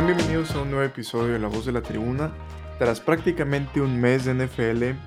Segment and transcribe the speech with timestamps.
[0.00, 2.32] Sean bienvenidos a un nuevo episodio de La Voz de la Tribuna.
[2.78, 4.98] Tras prácticamente un mes de NFL,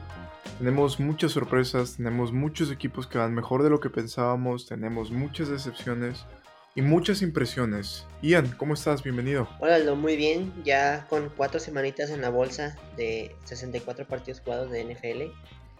[0.60, 5.50] tenemos muchas sorpresas, tenemos muchos equipos que van mejor de lo que pensábamos, tenemos muchas
[5.50, 6.28] decepciones
[6.76, 8.06] y muchas impresiones.
[8.22, 9.02] Ian, ¿cómo estás?
[9.02, 9.50] Bienvenido.
[9.60, 10.54] Hola, Aldo, muy bien.
[10.64, 15.34] Ya con cuatro semanitas en la bolsa de 64 partidos jugados de NFL.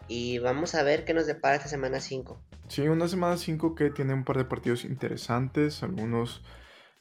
[0.08, 2.42] Y vamos a ver qué nos depara esta semana 5.
[2.68, 6.42] Sí, una semana 5 que tiene un par de partidos interesantes, algunos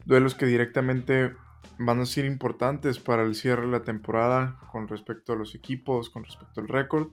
[0.05, 1.33] duelos que directamente
[1.79, 6.11] van a ser importantes para el cierre de la temporada con respecto a los equipos,
[6.11, 7.09] con respecto al récord.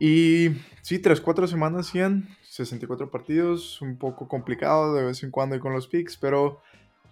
[0.00, 0.50] Y
[0.82, 5.60] sí, tras cuatro semanas, 100, 64 partidos, un poco complicado de vez en cuando y
[5.60, 6.60] con los picks, pero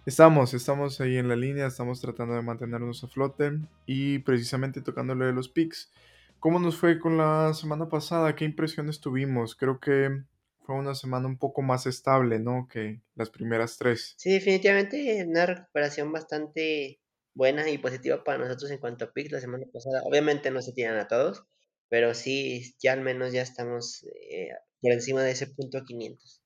[0.05, 5.25] estamos, estamos ahí en la línea, estamos tratando de mantenernos a flote y precisamente tocándole
[5.25, 5.91] de los picks.
[6.39, 8.35] ¿Cómo nos fue con la semana pasada?
[8.35, 9.55] ¿Qué impresiones tuvimos?
[9.55, 10.23] Creo que
[10.67, 12.67] fue una semana un poco más estable, ¿no?
[12.69, 14.15] Que las primeras tres.
[14.17, 16.99] Sí, definitivamente una recuperación bastante
[17.33, 20.01] buena y positiva para nosotros en cuanto a picks la semana pasada.
[20.03, 21.45] Obviamente no se tiran a todos,
[21.87, 24.49] pero sí, ya al menos ya estamos eh,
[24.81, 26.43] por encima de ese punto 500.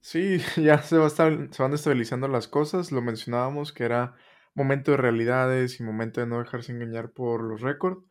[0.00, 2.92] Sí, ya se, va se van estabilizando las cosas.
[2.92, 4.14] Lo mencionábamos que era
[4.54, 8.02] momento de realidades y momento de no dejarse engañar por los récords.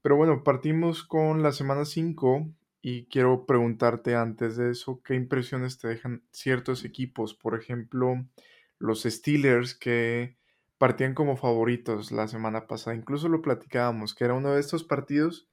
[0.00, 2.54] Pero bueno, partimos con la semana 5
[2.88, 7.34] y quiero preguntarte antes de eso, ¿qué impresiones te dejan ciertos equipos?
[7.34, 8.14] Por ejemplo,
[8.78, 10.38] los Steelers que
[10.78, 12.96] partían como favoritos la semana pasada.
[12.96, 15.50] Incluso lo platicábamos, que era uno de estos partidos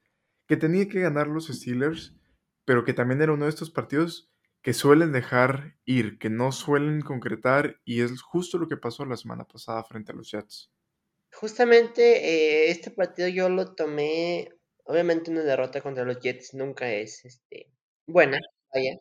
[0.47, 2.15] que tenía que ganar los Steelers,
[2.63, 7.01] pero que también era uno de estos partidos que suelen dejar ir, que no suelen
[7.01, 10.71] concretar, y es justo lo que pasó la semana pasada frente a los Jets.
[11.33, 14.54] Justamente eh, este partido yo lo tomé,
[14.85, 17.71] obviamente una derrota contra los Jets nunca es este,
[18.07, 18.39] buena,
[18.73, 18.99] vaya,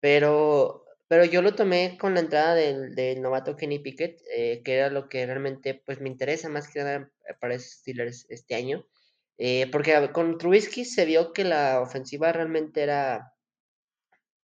[0.00, 4.88] pero pero yo lo tomé con la entrada del, novato Kenny Pickett, eh, que era
[4.88, 8.86] lo que realmente pues me interesa más que nada para esos Steelers este año.
[9.36, 13.34] Eh, porque con Trubisky se vio que la ofensiva realmente era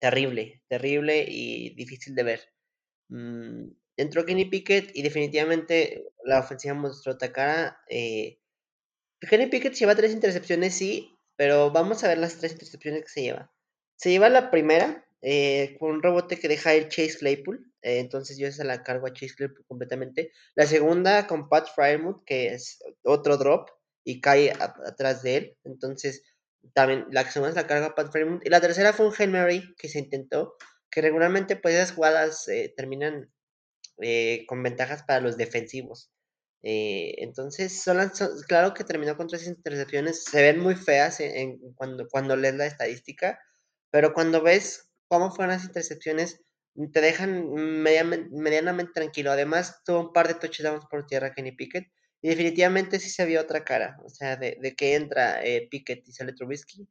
[0.00, 2.40] terrible, terrible y difícil de ver.
[3.10, 7.78] Mm, entró Kenny Pickett y definitivamente la ofensiva mostró otra cara.
[7.88, 8.40] Eh,
[9.28, 13.22] Kenny Pickett lleva tres intercepciones, sí, pero vamos a ver las tres intercepciones que se
[13.22, 13.52] lleva.
[13.96, 17.72] Se lleva la primera, eh, con un rebote que deja ir Chase Claypool.
[17.82, 20.30] Eh, entonces yo se la cargo a Chase Claypool completamente.
[20.54, 23.68] La segunda con Pat Fryermuth, que es otro drop
[24.04, 25.56] y cae atrás de él.
[25.64, 26.22] Entonces
[26.74, 28.46] también la segunda es la carga a Pat Fryermuth.
[28.46, 30.54] Y la tercera fue un Mary que se intentó,
[30.90, 33.32] que regularmente pues esas jugadas eh, terminan
[34.46, 36.12] con ventajas para los defensivos.
[36.62, 37.98] Entonces, son,
[38.48, 42.66] claro que terminó con tres intercepciones, se ven muy feas en, cuando, cuando lees la
[42.66, 43.38] estadística,
[43.90, 46.40] pero cuando ves cómo fueron las intercepciones,
[46.92, 49.30] te dejan medianamente, tranquilo.
[49.30, 51.86] Además, tuvo un par de touchdowns por tierra Kenny Pickett.
[52.22, 53.96] Y definitivamente sí se vio otra cara.
[54.04, 56.86] O sea, de, que entra eh, Pickett y sale Trubisky.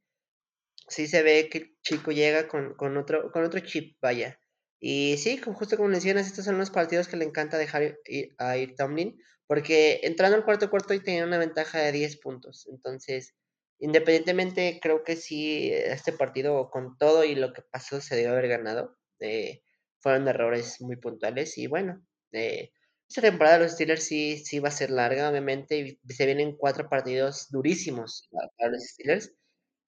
[0.88, 4.40] Sí se ve que el chico llega con, otro, con otro chip, vaya.
[4.80, 7.98] Y sí, justo como mencionas, estos son los partidos que le encanta dejar
[8.38, 9.20] a ir Tomlin.
[9.48, 12.68] Porque entrando al cuarto cuarto y tenía una ventaja de 10 puntos.
[12.68, 13.36] Entonces,
[13.80, 18.48] Independientemente, creo que sí, este partido con todo y lo que pasó se debe haber
[18.48, 18.98] ganado.
[19.20, 19.64] Eh,
[20.00, 22.72] fueron errores muy puntuales y bueno, eh,
[23.10, 26.90] esta temporada de los Steelers sí, sí va a ser larga, obviamente, se vienen cuatro
[26.90, 29.34] partidos durísimos para, los Steelers.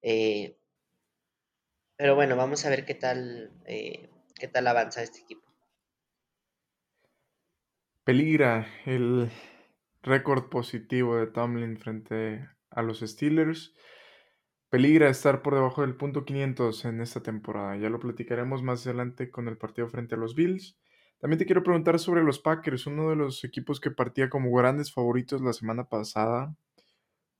[0.01, 0.57] Eh,
[1.95, 5.46] pero bueno, vamos a ver qué tal, qué tal avanza este equipo.
[8.07, 9.29] Peligra el
[10.01, 13.75] récord positivo de Tomlin frente a los Steelers.
[14.69, 17.75] Peligra estar por debajo del punto 500 en esta temporada.
[17.75, 20.79] Ya lo platicaremos más adelante con el partido frente a los Bills.
[21.19, 24.93] También te quiero preguntar sobre los Packers, uno de los equipos que partía como grandes
[24.93, 26.55] favoritos la semana pasada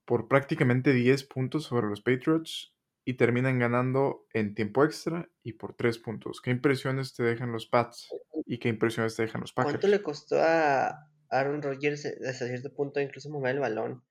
[0.04, 2.74] por prácticamente 10 puntos sobre los Patriots
[3.08, 6.42] y terminan ganando en tiempo extra y por 3 puntos.
[6.42, 8.06] ¿Qué impresiones te dejan los Pats
[8.44, 9.76] y qué impresiones te dejan los Packers?
[9.76, 14.04] ¿Cuánto le costó a Aaron Rodgers hasta cierto punto incluso mover el balón?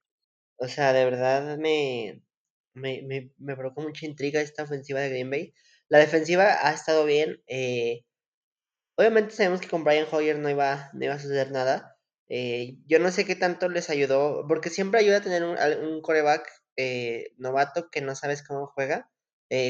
[0.56, 2.24] O sea, de verdad me,
[2.74, 5.54] me, me, me provocó mucha intriga esta ofensiva de Green Bay.
[5.90, 7.44] La defensiva ha estado bien.
[7.46, 8.04] Eh,
[8.96, 12.00] obviamente sabemos que con Brian Hoyer no iba, no iba a suceder nada.
[12.30, 15.56] Eh, yo no sé qué tanto les ayudó, porque siempre ayuda a tener un,
[15.88, 19.10] un coreback eh, novato que no sabes cómo juega.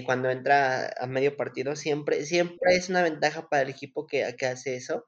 [0.05, 4.45] cuando entra a medio partido, siempre, siempre es una ventaja para el equipo que, que
[4.47, 5.07] hace eso.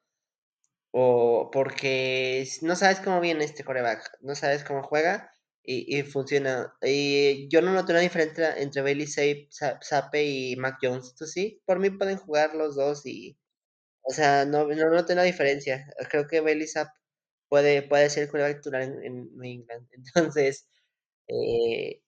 [0.92, 5.32] O porque no sabes cómo viene este coreback, no sabes cómo juega
[5.64, 6.74] y, funciona.
[6.82, 11.14] Y yo no noto una diferencia entre Bailey Sape y Mac Jones.
[11.16, 11.62] ¿Tú sí?
[11.66, 13.38] Por mí pueden jugar los dos y.
[14.04, 15.88] O sea, no, no noto una diferencia.
[16.10, 16.90] Creo que Bailey Sapp
[17.50, 19.88] puede, puede ser el titular en, en England.
[20.16, 20.68] Entonces,
[21.30, 22.02] eh,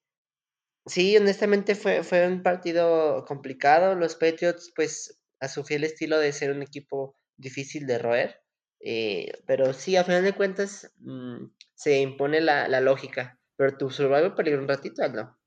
[0.85, 3.95] sí, honestamente fue, fue un partido complicado.
[3.95, 8.41] Los Patriots, pues, a su fiel estilo de ser un equipo difícil de roer.
[8.79, 11.45] Eh, pero sí, a final de cuentas, mm,
[11.75, 13.39] se impone la, la, lógica.
[13.55, 15.37] Pero tu survival peligró un ratito, ¿no?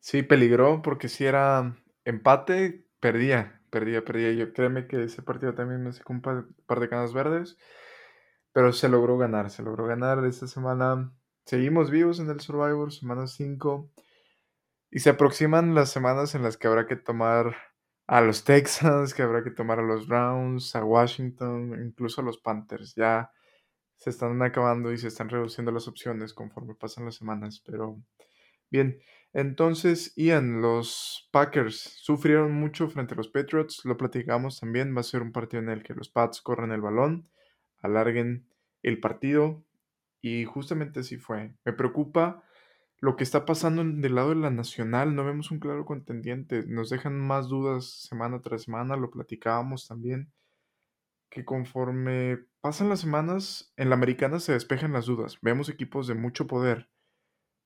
[0.00, 4.32] Sí, peligró porque si era empate, perdía, perdía, perdía.
[4.32, 6.46] Yo créeme que ese partido también me sacó un par,
[6.80, 7.56] de canas verdes,
[8.52, 11.12] pero se logró ganar, se logró ganar esta semana.
[11.52, 13.92] Seguimos vivos en el Survivor, semana 5.
[14.90, 17.54] Y se aproximan las semanas en las que habrá que tomar
[18.06, 22.38] a los Texans, que habrá que tomar a los Browns, a Washington, incluso a los
[22.38, 22.94] Panthers.
[22.94, 23.32] Ya
[23.96, 27.62] se están acabando y se están reduciendo las opciones conforme pasan las semanas.
[27.66, 28.02] Pero
[28.70, 29.02] bien,
[29.34, 35.02] entonces, Ian, los Packers sufrieron mucho frente a los Patriots, lo platicamos también, va a
[35.02, 37.28] ser un partido en el que los Pats corren el balón,
[37.82, 38.48] alarguen
[38.82, 39.66] el partido
[40.22, 41.54] y justamente así fue.
[41.64, 42.42] Me preocupa
[43.00, 46.88] lo que está pasando del lado de la nacional, no vemos un claro contendiente, nos
[46.88, 50.32] dejan más dudas semana tras semana, lo platicábamos también,
[51.28, 56.14] que conforme pasan las semanas, en la americana se despejan las dudas, vemos equipos de
[56.14, 56.88] mucho poder,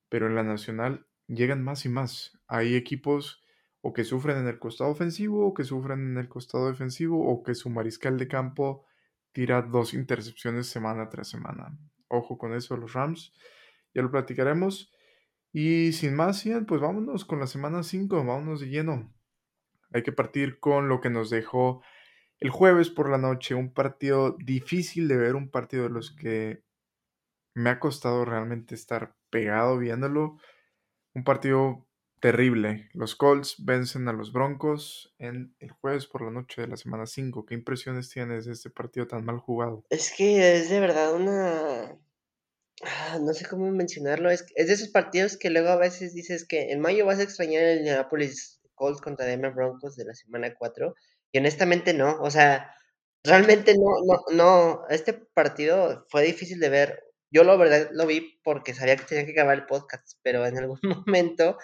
[0.09, 2.39] pero en la nacional llegan más y más.
[2.47, 3.43] Hay equipos
[3.83, 7.43] o que sufren en el costado ofensivo, o que sufren en el costado defensivo, o
[7.43, 8.85] que su mariscal de campo
[9.33, 11.79] tira dos intercepciones semana tras semana.
[12.09, 13.33] Ojo con eso, los Rams.
[13.95, 14.93] Ya lo platicaremos.
[15.53, 19.13] Y sin más, pues vámonos con la semana 5, vámonos de lleno.
[19.93, 21.83] Hay que partir con lo que nos dejó
[22.39, 26.63] el jueves por la noche, un partido difícil de ver, un partido de los que
[27.55, 30.37] me ha costado realmente estar pegado viéndolo.
[31.15, 31.86] Un partido
[32.21, 32.89] terrible.
[32.95, 37.07] Los Colts vencen a los Broncos en el jueves por la noche de la semana
[37.07, 37.47] 5.
[37.47, 39.85] ¿Qué impresiones tienes de este partido tan mal jugado?
[39.91, 41.97] Es que es de verdad una
[42.85, 46.47] Ah, no sé cómo mencionarlo, es es de esos partidos que luego a veces dices
[46.47, 50.55] que en mayo vas a extrañar el Indianapolis Colts contra Denver Broncos de la semana
[50.57, 50.95] 4,
[51.33, 52.75] y honestamente no, o sea,
[53.25, 57.05] realmente no no no, este partido fue difícil de ver.
[57.31, 60.59] Yo la verdad lo vi porque sabía que tenía que acabar el podcast, pero en
[60.59, 61.59] algún momento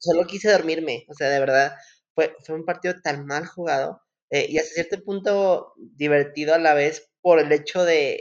[0.00, 1.76] solo quise dormirme, o sea, de verdad,
[2.14, 6.74] fue fue un partido tan mal jugado, eh, y hasta cierto punto divertido a la
[6.74, 8.20] vez por el hecho de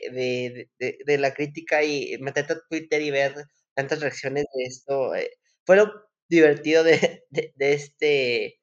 [0.80, 3.34] de de la crítica y meterte a Twitter y ver
[3.76, 5.32] tantas reacciones de esto, eh,
[5.66, 5.92] fue lo
[6.30, 7.24] divertido de
[7.60, 8.60] este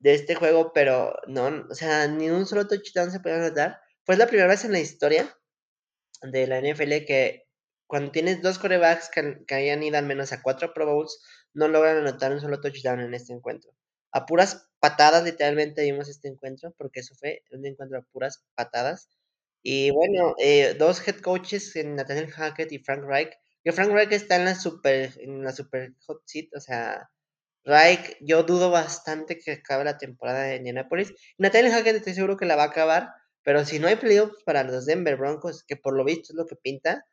[0.00, 3.80] de este juego, pero no, o sea, ni un solo touchdown se pudieron anotar.
[4.04, 5.36] Fue la primera vez en la historia
[6.22, 7.46] de la NFL que
[7.86, 11.20] cuando tienes 2 quarterbacks que que hayan ido al menos a 4 Pro Bowls,
[11.54, 13.72] no logran anotar un solo touchdown en este encuentro.
[14.12, 19.08] A puras patadas, literalmente vimos este encuentro, porque eso fue un encuentro a puras patadas.
[19.62, 23.32] Y bueno, eh, 2 head coaches Nathaniel Hackett y Frank Reich,
[23.64, 27.10] que Frank Reich está en la super en la super hot seat, o sea,
[27.64, 31.12] Reich, yo dudo bastante que acabe la temporada de Indianapolis.
[31.38, 33.10] Nathaniel Hackett estoy seguro que la va a acabar,
[33.48, 36.44] pero si no hay playoffs para los Denver Broncos, que por lo visto es lo
[36.44, 37.06] que pinta,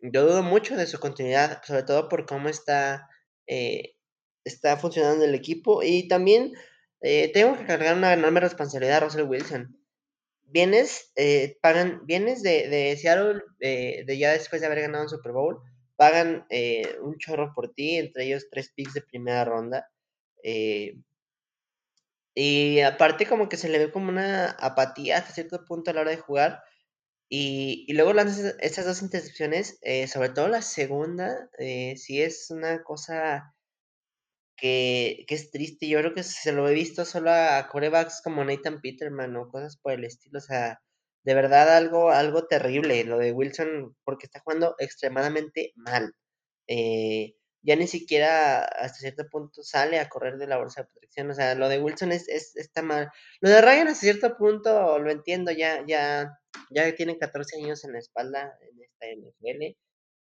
[0.00, 3.08] yo dudo mucho de su continuidad, sobre todo por cómo está,
[3.46, 3.94] eh,
[4.42, 5.84] está funcionando el equipo.
[5.84, 6.52] Y también,
[7.00, 9.78] eh, tengo que cargar una enorme responsabilidad a Russell Wilson.
[10.42, 15.10] Vienes, eh, pagan vienes de de Seattle, eh, de ya después de haber ganado un
[15.10, 15.60] Super Bowl,
[15.94, 16.44] pagan,
[17.02, 19.88] un chorro por ti, entre ellos 3 picks de primera ronda,
[22.38, 26.02] y aparte como que se le ve como una apatía hasta cierto punto a la
[26.02, 26.62] hora de jugar,
[27.30, 32.50] y y luego lanzas esas 2 intercepciones, eh, sobre todo la segunda, eh, sí es
[32.50, 33.54] una cosa
[34.58, 35.88] que que es triste.
[35.88, 39.76] Yo creo que se lo he visto solo a quarterbacks como Nathan Peterman o cosas
[39.76, 40.80] por el estilo, o sea,
[41.24, 46.12] de verdad algo algo terrible lo de Wilson, porque está jugando extremadamente mal.
[46.68, 51.30] Eh, ya ni siquiera hasta cierto punto sale a correr de la bolsa de protección,
[51.30, 53.10] o sea, lo de Wilson es es está mal.
[53.40, 56.38] Lo de Ryan hasta cierto punto lo entiendo, ya ya
[56.70, 59.76] ya tiene 14 años en la espalda en esta NFL.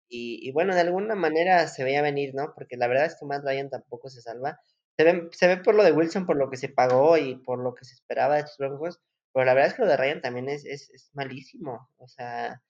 [0.08, 2.52] Y y bueno, de alguna manera se veía venir, ¿no?
[2.54, 4.60] Porque la verdad es que Matt Ryan tampoco se salva.
[4.98, 7.62] Se ve se ve por lo de Wilson, por lo que se pagó y por
[7.62, 9.00] lo que se esperaba de estos Broncos,
[9.32, 11.88] pero la verdad es que lo de Ryan también es es malísimo.
[11.98, 12.60] O sea,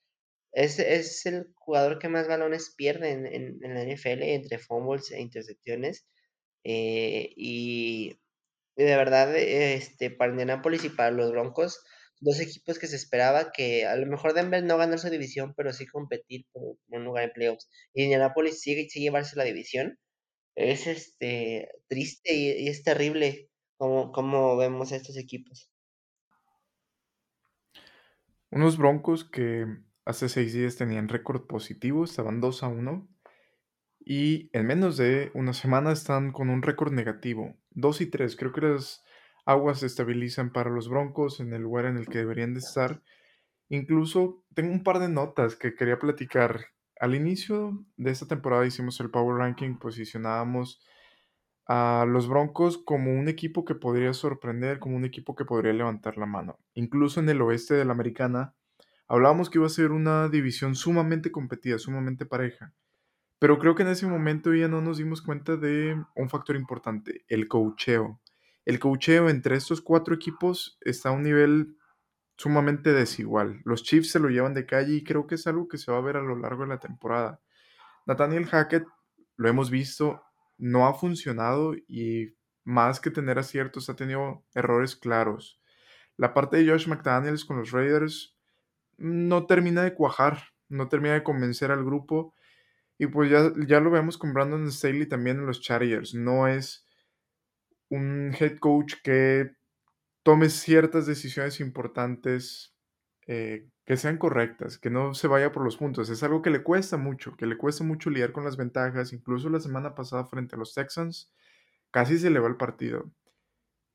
[0.53, 3.25] es es el jugador que más balones pierde en
[3.63, 6.05] en la NFL entre fumbles e intercepciones.
[6.63, 8.19] Eh, y
[8.75, 11.83] de verdad, este, para Indianapolis y para los Broncos,
[12.21, 15.73] 2 equipos que se esperaba que a lo mejor Denver no ganar su división, pero
[15.73, 17.69] sí competir por un lugar en playoffs.
[17.93, 19.99] Y Indianapolis sigue sí llevarse la división.
[20.55, 25.71] Es, este, triste y es terrible cómo cómo vemos a estos equipos.
[28.51, 29.65] Unos Broncos que
[30.05, 33.07] hace seis días tenían récord positivo, estaban 2 a 1.
[34.03, 38.35] Y en menos de una semana están con un récord negativo, 2 y 3.
[38.35, 39.03] Creo que las
[39.45, 43.01] aguas se estabilizan para los Broncos en el lugar en el que deberían de estar.
[43.69, 46.65] Incluso tengo un par de notas que quería platicar.
[46.99, 50.81] Al inicio de esta temporada hicimos el Power Ranking, posicionábamos
[51.67, 56.17] a los Broncos como un equipo que podría sorprender, como un equipo que podría levantar
[56.17, 56.59] la mano.
[56.73, 58.55] Incluso en el oeste de la americana
[59.11, 62.73] hablábamos que iba a ser una división sumamente competida, sumamente pareja.
[63.39, 67.25] Pero creo que en ese momento ya no nos dimos cuenta de un factor importante,
[67.27, 68.21] el cocheo.
[68.63, 71.75] El cocheo entre estos cuatro equipos está a un nivel
[72.37, 73.59] sumamente desigual.
[73.65, 75.97] Los Chiefs se lo llevan de calle y creo que es algo que se va
[75.97, 77.41] a ver a lo largo de la temporada.
[78.05, 78.85] Nathaniel Hackett,
[79.35, 80.23] lo hemos visto,
[80.57, 85.59] no ha funcionado y más que tener aciertos ha tenido errores claros.
[86.15, 88.37] La parte de Josh McDaniels con los Raiders
[89.01, 90.39] no termina de cuajar,
[90.69, 92.33] no termina de convencer al grupo.
[92.97, 96.13] Y pues ya, ya lo vemos con Brandon Staley también en los Chargers.
[96.13, 96.87] No es
[97.89, 99.51] un head coach que
[100.23, 102.75] tome ciertas decisiones importantes
[103.27, 106.09] eh, que sean correctas, que no se vaya por los puntos.
[106.09, 109.13] Es algo que le cuesta mucho, que le cuesta mucho lidiar con las ventajas.
[109.13, 111.33] Incluso la semana pasada frente a los Texans,
[111.91, 113.11] casi se le va el partido.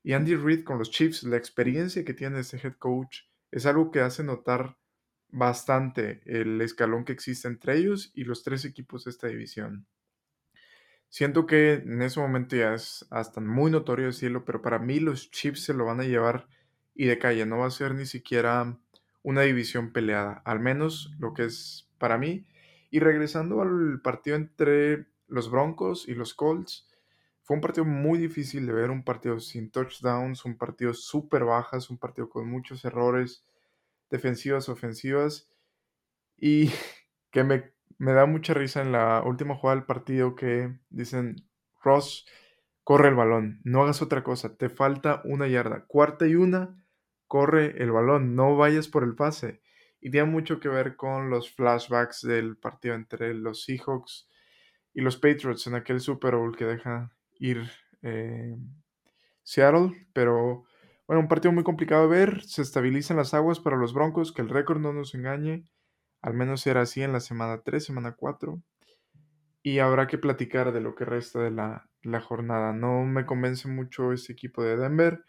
[0.03, 3.21] Y Andy Reid con los Chiefs, la experiencia que tiene ese head coach,
[3.51, 4.77] es algo que hace notar
[5.29, 9.85] bastante el escalón que existe entre ellos y los tres equipos de esta división.
[11.09, 15.31] Siento que en ese momento ya es hasta muy notorio decirlo, pero para mí los
[15.31, 16.47] Chiefs se lo van a llevar
[16.93, 18.77] y de calle, no va a ser ni siquiera
[19.23, 22.45] una división peleada, al menos lo que es para mí.
[22.89, 26.87] Y regresando al partido entre los Broncos y los Colts,
[27.43, 31.89] fue un partido muy difícil de ver, un partido sin touchdowns, un partido súper bajas,
[31.89, 33.45] un partido con muchos errores
[34.09, 35.49] defensivas, ofensivas,
[36.37, 36.71] y
[37.31, 41.35] que me, me da mucha risa en la última jugada del partido que dicen,
[41.83, 42.25] Ross,
[42.83, 46.83] corre el balón, no hagas otra cosa, te falta una yarda, cuarta y una,
[47.27, 49.61] corre el balón, no vayas por el pase.
[49.99, 54.29] Y tiene mucho que ver con los flashbacks del partido entre los Seahawks
[54.93, 57.69] y los Patriots en aquel Super Bowl que deja ir
[58.03, 58.55] eh,
[59.43, 60.66] Seattle, pero
[61.07, 64.41] bueno, un partido muy complicado de ver, se estabilizan las aguas para los Broncos, que
[64.41, 65.63] el récord no nos engañe,
[66.21, 68.61] al menos era así en la semana 3, semana 4,
[69.63, 72.73] y habrá que platicar de lo que resta de la, la jornada.
[72.73, 75.23] No me convence mucho este equipo de Denver,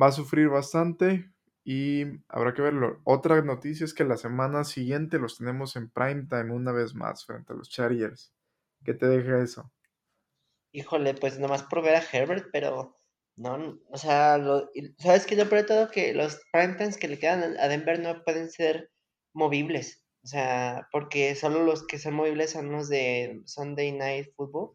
[0.00, 1.30] va a sufrir bastante,
[1.64, 3.00] y habrá que verlo.
[3.04, 7.24] Otra noticia es que la semana siguiente los tenemos en prime time una vez más
[7.24, 8.32] frente a los Chargers.
[8.84, 9.70] ¿Qué te deja eso?
[10.72, 12.99] Híjole, pues nomás por ver a Herbert, pero
[13.36, 15.36] no, o sea, lo, ¿sabes qué?
[15.36, 18.90] Lo peor todo que los prime times que le quedan a Denver no pueden ser
[19.32, 20.04] movibles.
[20.22, 24.72] O sea, porque solo los que son movibles son los de Sunday Night Football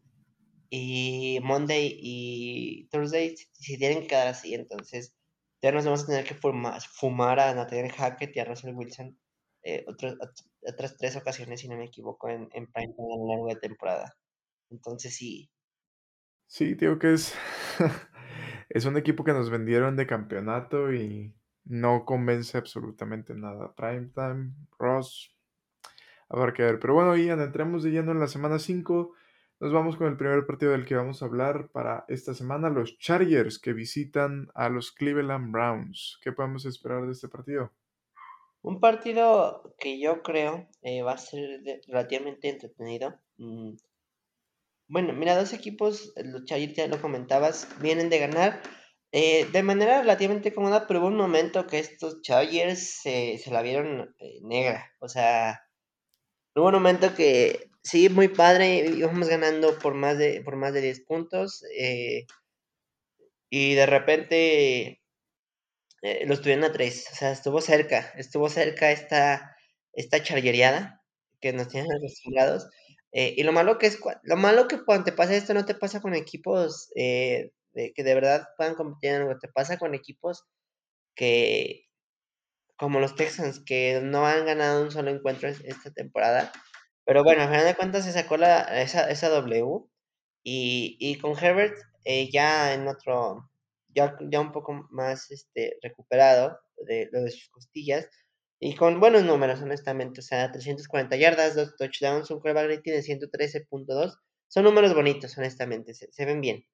[0.70, 4.54] y Monday y Thursday si tienen que quedar así.
[4.54, 5.14] Entonces,
[5.62, 9.16] ya nos vamos a tener que fumar, fumar a Nathaniel Hackett y a Russell Wilson
[9.68, 9.84] eh,
[10.64, 14.16] otras tres ocasiones, si no me equivoco, en, en prime a lo largo de temporada.
[14.70, 15.50] Entonces, sí.
[16.46, 17.34] Sí, digo que es,
[18.68, 23.74] es un equipo que nos vendieron de campeonato y no convence absolutamente nada.
[23.74, 25.36] Primetime, Ross,
[26.28, 26.78] habrá que ver.
[26.78, 29.12] Pero bueno, Ian, entremos de lleno en la semana 5.
[29.58, 32.98] Nos vamos con el primer partido del que vamos a hablar para esta semana, los
[32.98, 36.18] Chargers que visitan a los Cleveland Browns.
[36.22, 37.72] ¿Qué podemos esperar de este partido?
[38.60, 43.18] Un partido que yo creo eh, va a ser relativamente entretenido.
[43.38, 43.76] Mm.
[44.88, 48.62] Bueno, mira, dos equipos, los Chargers ya lo comentabas, vienen de ganar
[49.12, 54.14] eh, de manera relativamente cómoda, pero hubo un momento que estos Chargers se la vieron
[54.20, 54.92] eh, negra.
[55.00, 55.60] O sea,
[56.56, 60.82] hubo un momento que sí, muy padre, íbamos ganando por más de, por más de
[60.82, 61.64] 10 puntos.
[61.78, 62.26] Eh,
[63.50, 65.00] y de repente
[66.02, 67.06] eh, los tuvieron a 3.
[67.12, 69.56] O sea, estuvo cerca, estuvo cerca esta,
[69.92, 71.02] esta charguereada
[71.40, 72.68] que nos tienen acostumbrados.
[73.18, 75.74] Eh, y lo malo que es, lo malo que cuando te pasa esto no te
[75.74, 80.44] pasa con equipos eh, que de verdad puedan competir en algo, te pasa con equipos
[81.14, 81.86] que,
[82.76, 86.52] como los Texans, que no han ganado un solo encuentro esta temporada.
[87.06, 89.84] Pero bueno, a final de cuentas se sacó la, esa, esa W.
[90.42, 93.50] Y, y con Herbert eh, ya en otro,
[93.88, 98.08] ya, ya un poco más este, recuperado de lo de sus costillas.
[98.60, 100.20] Y con buenos números, honestamente.
[100.20, 104.18] O sea, 340 yardas, 2 touchdowns, un quarterback rating de 113.2.
[104.48, 105.94] Son números bonitos, honestamente.
[105.94, 106.64] Se, se ven bien.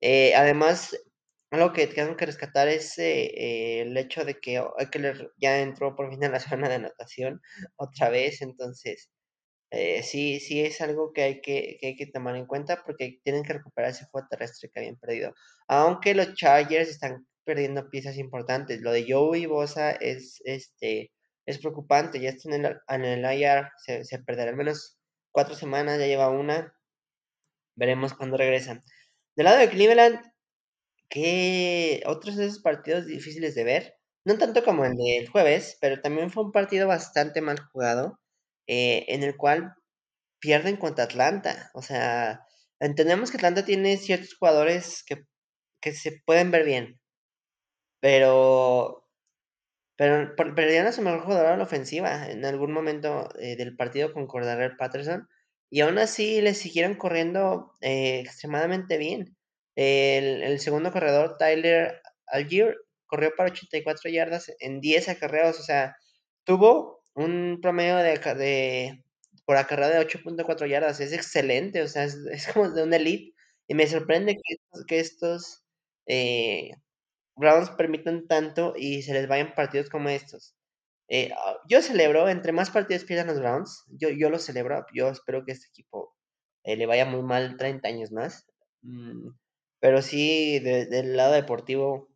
[0.00, 0.96] Eh, además,
[1.52, 6.10] algo que tengo que rescatar es eh, el hecho de que Eckler ya entró por
[6.10, 7.40] fin a la zona de anotación
[7.76, 9.10] otra vez, entonces
[9.70, 13.20] eh, sí, sí es algo que hay que, que hay que tomar en cuenta porque
[13.24, 15.34] tienen que recuperar ese juego terrestre que habían perdido.
[15.68, 21.12] Aunque los Chargers están perdiendo piezas importantes, lo de Joey Bosa es, este,
[21.46, 24.98] es preocupante, ya está en el, en el IR, se, se perderá al menos
[25.32, 26.74] cuatro semanas, ya lleva una,
[27.76, 28.82] veremos cuándo regresan.
[29.36, 30.20] Del lado de Cleveland,
[31.08, 36.00] que otros de esos partidos difíciles de ver, no tanto como el del jueves, pero
[36.00, 38.20] también fue un partido bastante mal jugado,
[38.66, 39.74] eh, en el cual
[40.40, 41.70] pierden contra Atlanta.
[41.74, 42.46] O sea,
[42.80, 45.24] entendemos que Atlanta tiene ciertos jugadores que,
[45.80, 47.00] que se pueden ver bien,
[48.00, 49.01] pero
[50.02, 53.76] pero per perdieron a su mejor jugador a la ofensiva en algún momento, eh, del
[53.76, 55.28] partido con Cordarrelle Patterson,
[55.70, 59.36] y aún así le siguieron corriendo, eh, extremadamente bien.
[59.76, 65.96] El segundo corredor, Tyler Allgeier, corrió para 84 yardas en 10 acarreos, o sea,
[66.44, 69.04] tuvo un promedio de de
[69.46, 73.34] por acarreo de 8.4 yardas, es excelente, o sea, es como de una elite,
[73.68, 75.64] y me sorprende que estos que estos,
[76.06, 76.70] eh,
[77.42, 80.56] Browns permitan tanto y se les vayan partidos como estos.
[81.08, 84.86] Eh, ah, yo celebro, entre más partidos pierdan los Browns, yo, yo lo celebro.
[84.94, 86.16] Yo espero que este equipo
[86.64, 88.46] eh, le vaya muy mal 30 años más.
[88.82, 89.30] Mm,
[89.80, 92.08] pero sí, de- del lado deportivo,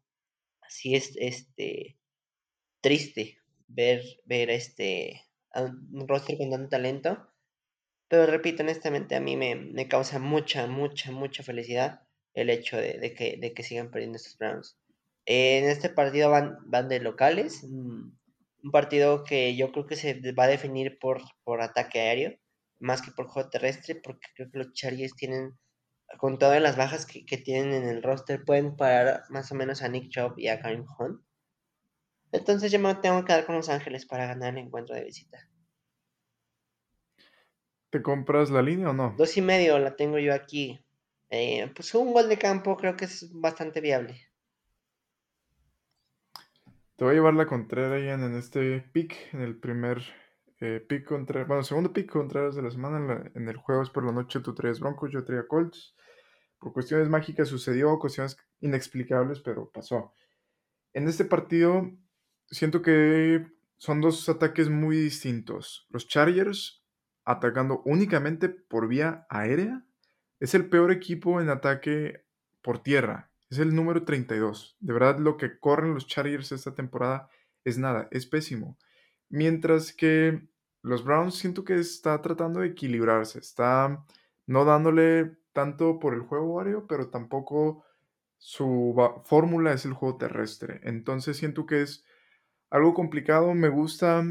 [0.68, 1.99] sí es este
[2.83, 5.23] triste ver, ver este
[5.54, 7.11] un roster con tanto talento.
[8.09, 12.02] Pero repito, honestamente, a mí me, me causa mucha, mucha, mucha felicidad
[12.35, 14.78] el hecho de, de que, de que sigan perdiendo estos Browns.
[15.26, 20.45] En este partido van, van de locales, un partido que yo creo que se va
[20.45, 22.38] a definir por, por ataque aéreo,
[22.78, 25.59] más que por juego terrestre, porque creo que los Chargers tienen,
[26.18, 29.83] con todas las bajas que, que tienen en el roster, pueden parar más o menos
[29.83, 31.21] a Nick Chubb y a Karim Hunt.
[32.33, 35.49] Entonces yo me tengo que quedar con Los Ángeles para ganar el encuentro de visita.
[37.91, 39.15] ¿Te compras la línea o no?
[39.17, 40.84] Dos y medio la tengo yo aquí.
[41.30, 44.25] Eh, pues un gol de campo creo que es bastante viable.
[46.97, 50.02] Te voy a llevar la contraria Ian, en este pick, en el primer
[50.61, 52.97] eh, pick contra, bueno, segundo pick contra de la semana.
[52.97, 55.95] En, la- en el jueves por la noche tú traes Broncos, yo traía Colts.
[56.59, 60.15] Por cuestiones mágicas sucedió, cuestiones inexplicables, pero pasó.
[60.95, 61.91] En este partido
[62.47, 65.87] siento que son dos ataques muy distintos.
[65.91, 66.82] Los Chargers
[67.26, 69.85] atacando únicamente por vía aérea.
[70.41, 72.25] Es el peor equipo en ataque
[72.63, 73.30] por tierra.
[73.50, 74.76] Es el número 32.
[74.80, 77.28] De verdad lo que corren los Chargers esta temporada
[77.65, 78.78] es nada, es pésimo.
[79.28, 80.49] Mientras que
[80.87, 83.41] los Browns siento que está tratando de equilibrarse.
[83.41, 84.04] Está
[84.47, 87.85] no dándole tanto por el juego aéreo, pero tampoco
[88.39, 90.80] su fórmula es el juego terrestre.
[90.85, 92.04] Entonces siento que es
[92.71, 93.52] algo complicado.
[93.54, 94.23] Me gusta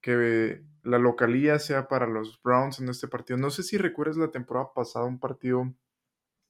[0.00, 3.38] que la localía sea para los Browns en este partido.
[3.38, 5.74] No sé si recuerdas la temporada pasada, un partido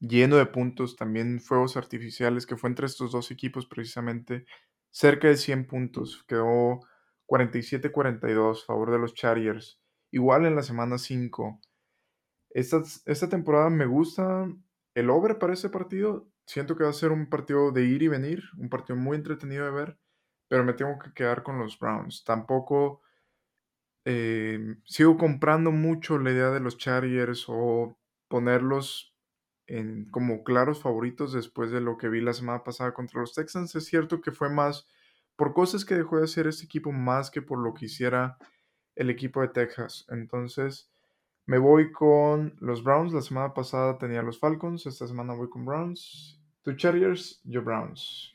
[0.01, 4.47] lleno de puntos, también fuegos artificiales, que fue entre estos dos equipos precisamente,
[4.91, 6.25] cerca de 100 puntos.
[6.27, 6.81] Quedó
[7.27, 9.81] 47-42 a favor de los Chargers.
[10.11, 11.61] Igual en la semana 5.
[12.51, 14.49] Esta, esta temporada me gusta
[14.95, 16.29] el over para ese partido.
[16.47, 19.67] Siento que va a ser un partido de ir y venir, un partido muy entretenido
[19.67, 19.99] de ver,
[20.49, 22.25] pero me tengo que quedar con los Browns.
[22.25, 23.03] Tampoco
[24.07, 29.15] eh, sigo comprando mucho la idea de los Chargers o ponerlos
[29.69, 33.75] en, como claros favoritos después de lo que vi la semana pasada contra los Texans.
[33.75, 34.87] Es cierto que fue más
[35.37, 38.39] por cosas que dejó de hacer este equipo más que por lo que hiciera
[38.97, 40.05] el equipo de Texas.
[40.09, 40.91] Entonces,
[41.47, 43.13] me voy con los Browns.
[43.13, 44.87] La semana pasada tenía los Falcons.
[44.87, 46.41] Esta semana voy con Browns.
[46.63, 48.35] Tú Chargers, yo Browns.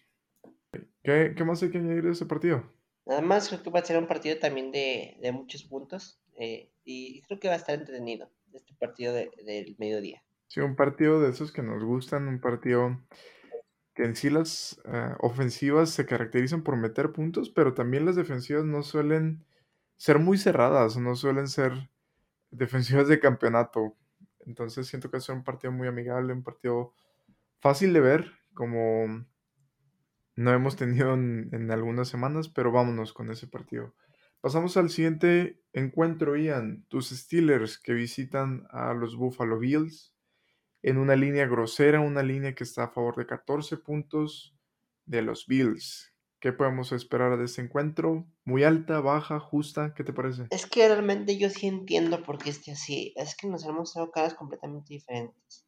[1.04, 2.64] ¿Qué, qué más hay que añadir de ese partido?
[3.06, 7.22] Nada más creo que va a ser un partido también de, muchos puntos eh, y
[7.24, 10.24] creo que va a estar entretenido este partido de- del mediodía.
[10.54, 13.02] Sí, un partido de esos que nos gustan, un partido
[13.96, 18.64] que en sí las eh, ofensivas se caracterizan por meter puntos, pero también las defensivas
[18.64, 19.48] no suelen
[19.98, 21.90] ser muy cerradas, no suelen ser
[22.52, 23.98] defensivas de campeonato.
[24.46, 26.94] Entonces siento que ser un partido muy amigable, un partido
[27.60, 29.26] fácil de ver, como
[30.36, 33.96] no hemos tenido en, en algunas semanas, pero vámonos con ese partido.
[34.40, 36.86] Pasamos al siguiente encuentro, Ian.
[36.90, 40.13] Tus Steelers que visitan a los Buffalo Bills
[40.84, 44.54] en una línea grosera, una línea que está a favor de 14 puntos
[45.06, 46.14] de los Bills.
[46.42, 48.28] ¿Qué podemos esperar de este encuentro?
[48.44, 49.94] ¿Muy alta, baja, justa?
[49.96, 50.44] ¿Qué te parece?
[50.50, 53.14] Es que realmente yo sí entiendo por qué esté así.
[53.16, 55.66] Es que nos han mostrado caras completamente diferentes.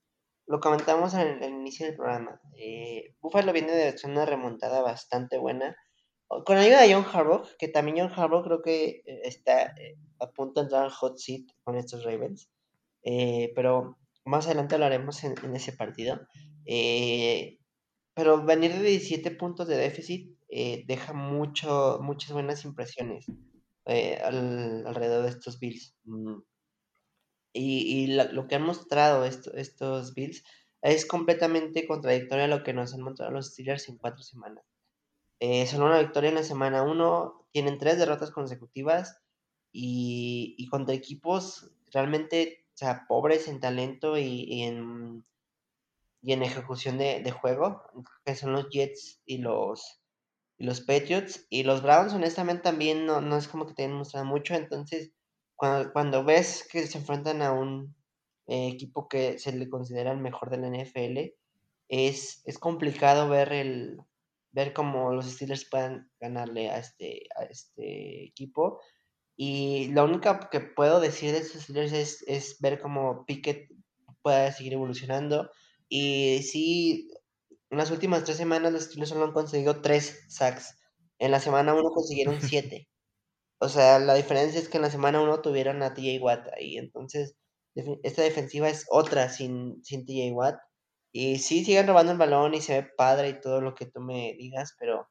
[0.48, 2.42] lo comentamos en el, inicio del programa.
[2.58, 5.78] Eh, Buffalo viene de una remontada bastante buena.
[6.28, 10.30] Con ayuda de John Harbaugh, que también John Harbaugh creo que eh, está eh, a
[10.32, 12.50] punto de entrar al hot seat con estos Ravens.
[13.56, 16.20] pero más adelante hablaremos en, en ese partido.
[18.14, 20.38] pero venir de 17 puntos de déficit
[20.86, 23.26] deja mucho, muchas buenas impresiones
[23.86, 25.96] alrededor de estos Bills.
[26.04, 26.40] Mm.
[27.58, 30.44] Y, lo que han mostrado estos Bills
[30.82, 34.66] es completamente contradictorio a lo que nos han mostrado los Steelers en cuatro semanas.
[35.40, 39.22] Eh, solo una victoria en la semana uno, tienen tres derrotas consecutivas
[39.72, 45.26] y, contra equipos realmente sea, pobres en talento y, en,
[46.22, 47.84] y en ejecución de, de, juego,
[48.26, 50.02] que son los Jets y los,
[50.58, 51.46] y los Patriots.
[51.50, 55.12] Y los Browns, honestamente, también no, no es como que te hayan mostrado mucho, entonces
[55.56, 57.96] cuando, ves que se enfrentan a un
[58.48, 61.34] eh, equipo que se le considera el mejor de la NFL,
[61.88, 64.00] es, es complicado ver el
[64.52, 68.80] ver cómo los Steelers puedan ganarle a este, a este equipo.
[69.38, 73.70] Y lo único que puedo decir de estos Steelers es, es ver cómo Pickett
[74.22, 75.50] pueda seguir evolucionando.
[75.90, 77.10] Y sí,
[77.70, 80.78] en las últimas tres semanas los Steelers solo han conseguido tres sacks.
[81.20, 82.90] En la semana uno consiguieron siete.
[83.60, 86.78] O sea, la diferencia es que en la semana uno tuvieron a TJ Watt ahí.
[86.78, 87.36] Entonces,
[88.04, 90.58] esta defensiva es otra sin, sin TJ Watt.
[91.12, 94.02] Y sí, siguen robando el balón y se ve padre y todo lo que tú
[94.02, 95.10] me digas, pero,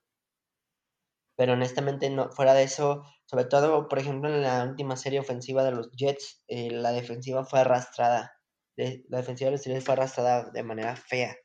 [1.37, 3.03] pero honestamente, no, fuera de eso,
[3.35, 7.45] sobre todo, por ejemplo, en la última serie ofensiva de los Jets, eh, la defensiva
[7.45, 8.33] fue arrastrada.
[8.77, 11.37] la defensiva de los Jets fue arrastrada de manera fea.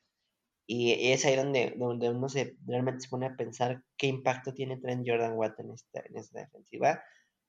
[0.68, 4.76] Y, es ahí donde, donde uno se realmente se pone a pensar qué impacto tiene
[4.76, 7.02] Trent Jordan Watt en esta, en defensiva.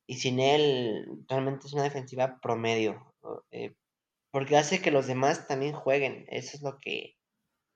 [0.08, 3.14] Y sin él, realmente es una defensiva promedio.
[3.52, 3.76] Eh,
[4.32, 6.26] porque hace que los demás también jueguen.
[6.30, 7.16] Eso es lo que,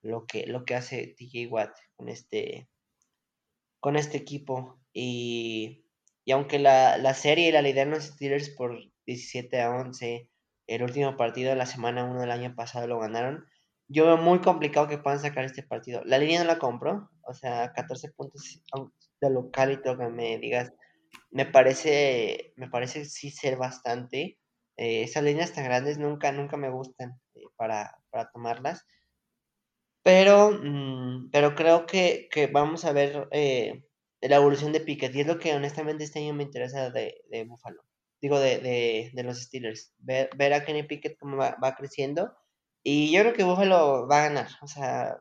[0.01, 2.67] lo que, lo que hace TJ Watt con este,
[3.79, 4.79] con este equipo.
[4.91, 5.84] Y,
[6.25, 10.29] y aunque la, la serie la lideran los Steelers por 17 a 11,
[10.67, 13.45] el último partido de la semana 1 del año pasado lo ganaron
[13.87, 16.01] yo veo muy complicado que puedan sacar este partido.
[16.05, 18.61] La línea no la compro, o sea, 14 puntos
[19.21, 20.73] de local y todo que me digas,
[21.29, 24.39] me parece, me parece sí ser bastante.
[24.77, 28.85] Eh, esas líneas tan grandes nunca, nunca me gustan eh, para, para, tomarlas.
[30.03, 33.83] Pero, mm, pero creo que, que, vamos a ver eh,
[34.21, 35.15] la evolución de Pickett.
[35.15, 37.83] Y es lo que honestamente este año me interesa de, de Buffalo.
[38.21, 39.93] Digo, de, de, de los Steelers.
[39.99, 42.35] Ver, ver, a Kenny Pickett cómo va, va creciendo
[42.87, 44.47] y yo creo que Buffalo va a ganar.
[44.61, 45.19] O sea,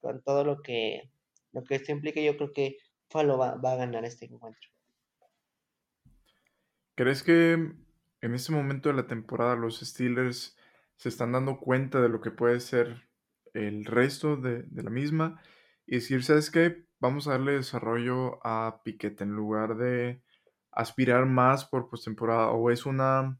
[0.00, 1.12] con todo lo que,
[1.52, 2.78] lo que esto implica, yo creo que
[3.08, 4.68] Buffalo va, a ganar este encuentro.
[6.96, 10.58] ¿Crees que en este momento de la temporada los Steelers
[10.96, 13.08] se están dando cuenta de lo que puede ser
[13.54, 15.40] el resto de, de la misma?
[15.86, 16.88] Y decir, ¿sabes qué?
[17.00, 20.22] Vamos a darle desarrollo a Piquet en lugar de
[20.70, 22.50] aspirar más por postemporada.
[22.50, 23.38] ¿O es una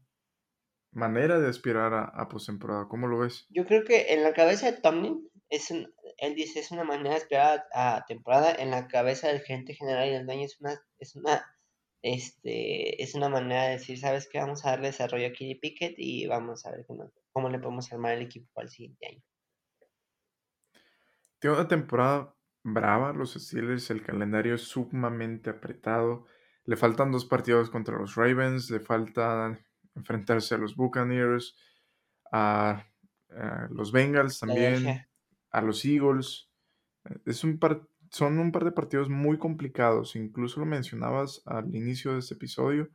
[0.91, 2.87] manera de aspirar a, a postemporada.
[2.87, 3.45] ¿Cómo lo ves?
[3.49, 7.15] Yo creo que en la cabeza de Tomlin, es él dice es una manera de
[7.17, 8.53] aspirar a, temporada.
[8.53, 11.45] En la cabeza del gerente general y del dueño es una, es una,
[12.01, 14.39] este, es una manera de decir, ¿sabes qué?
[14.39, 17.91] Vamos a darle desarrollo a Kenny Pickett y vamos a ver cómo, cómo le podemos
[17.91, 19.21] armar el equipo para el siguiente año.
[21.39, 26.25] Tiene una temporada brava los Steelers, el calendario es sumamente apretado.
[26.65, 29.59] Le faltan dos partidos contra los Ravens, le falta
[29.95, 31.57] enfrentarse a los Buccaneers,
[32.31, 32.85] a,
[33.69, 35.05] los Bengals también,
[35.51, 36.49] a los Eagles.
[37.25, 37.59] Es un
[38.11, 42.89] son un par de partidos muy complicados, incluso lo mencionabas al inicio de este episodio.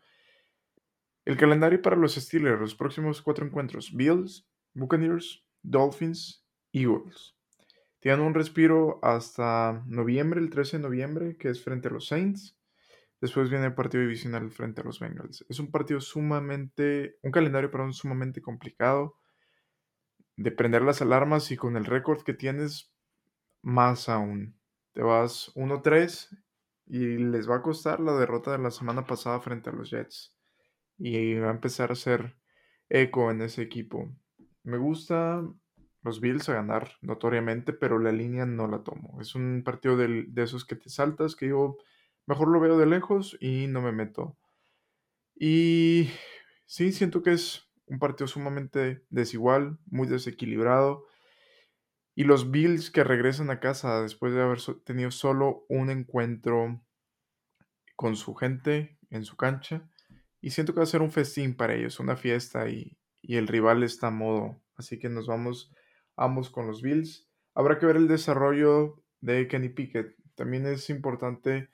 [1.24, 7.35] El calendario para los Steelers, los próximos cuatro encuentros, Bills, Buccaneers, Dolphins, Eagles.
[8.06, 12.56] Tienen un respiro hasta noviembre, el 13 de noviembre, que es frente a los Saints.
[13.20, 15.44] Después viene el partido divisional frente a los Bengals.
[15.48, 19.18] Es un partido sumamente, un calendario, perdón, sumamente complicado.
[20.36, 22.94] De prender las alarmas y con el récord que tienes,
[23.60, 24.56] más aún.
[24.92, 26.28] Te vas 1-3
[26.86, 30.32] y les va a costar la derrota de la semana pasada frente a los Jets.
[30.96, 32.36] Y va a empezar a ser
[32.88, 34.14] eco en ese equipo.
[34.62, 35.42] Me gusta
[36.06, 39.20] los Bills a ganar notoriamente, pero la línea no la tomo.
[39.20, 41.78] Es un partido de, de esos que te saltas, que digo
[42.26, 44.36] Mejor lo veo de lejos y no me meto.
[45.36, 46.10] Y
[46.66, 51.06] sí, siento que es un partido sumamente desigual, muy desequilibrado.
[52.16, 56.82] Y los Bills que regresan a casa después de haber tenido solo un encuentro
[57.94, 59.88] con su gente en su cancha.
[60.40, 63.46] Y siento que va a ser un festín para ellos, una fiesta y, y el
[63.46, 64.60] rival está a modo.
[64.74, 65.72] Así que nos vamos
[66.16, 67.28] ambos con los Bills.
[67.54, 70.16] Habrá que ver el desarrollo de Kenny Pickett.
[70.34, 71.70] También es importante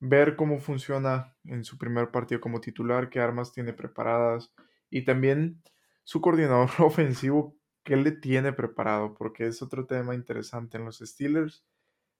[0.00, 4.52] ver cómo funciona en su primer partido como titular, qué armas tiene preparadas
[4.90, 5.62] y también
[6.04, 11.64] su coordinador ofensivo, qué le tiene preparado, porque es otro tema interesante en los Steelers.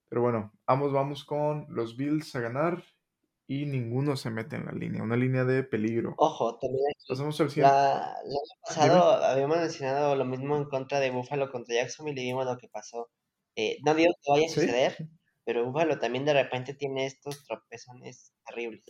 [0.08, 2.84] Pero bueno, ambos vamos con los Bills a ganar
[3.52, 6.14] y ninguno se mete en la línea, una línea de peligro.
[6.16, 7.04] Ojo, también aquí.
[7.06, 7.74] Pasamos al siguiente.
[7.74, 12.24] La, el año pasado habíamos mencionado lo mismo en contra de Buffalo contra Jacksonville y
[12.24, 13.10] vimos lo que pasó.
[13.54, 14.96] Eh, no digo que vaya a suceder,
[15.44, 18.82] pero Buffalo también de repente tiene estos tropezones terribles.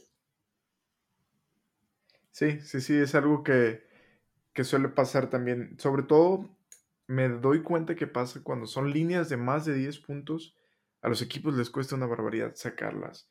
[2.31, 3.83] Sí, sí, sí, es algo que,
[4.53, 5.77] que suele pasar también.
[5.81, 6.57] Sobre todo
[7.09, 10.57] me doy cuenta que pasa cuando son líneas de más de 10 puntos,
[11.03, 13.29] a los equipos les cuesta una barbaridad sacarlas.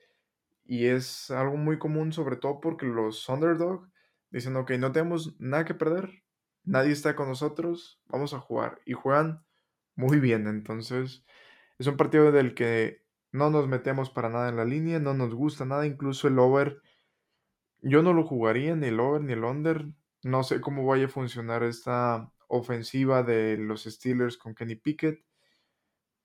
[0.64, 3.90] Y es algo muy común, sobre todo porque los underdog
[4.30, 6.24] dicen, ok, no tenemos nada que perder,
[6.64, 8.80] nadie está con nosotros, vamos a jugar.
[8.86, 9.44] Y juegan
[9.96, 11.26] muy bien, entonces
[11.78, 15.34] es un partido del que no nos metemos para nada en la línea, no nos
[15.34, 16.82] gusta nada, incluso el over.
[17.82, 19.88] Yo no lo jugaría, ni el over ni el under.
[20.24, 25.24] No sé cómo vaya a funcionar esta ofensiva de los Steelers con Kenny Pickett.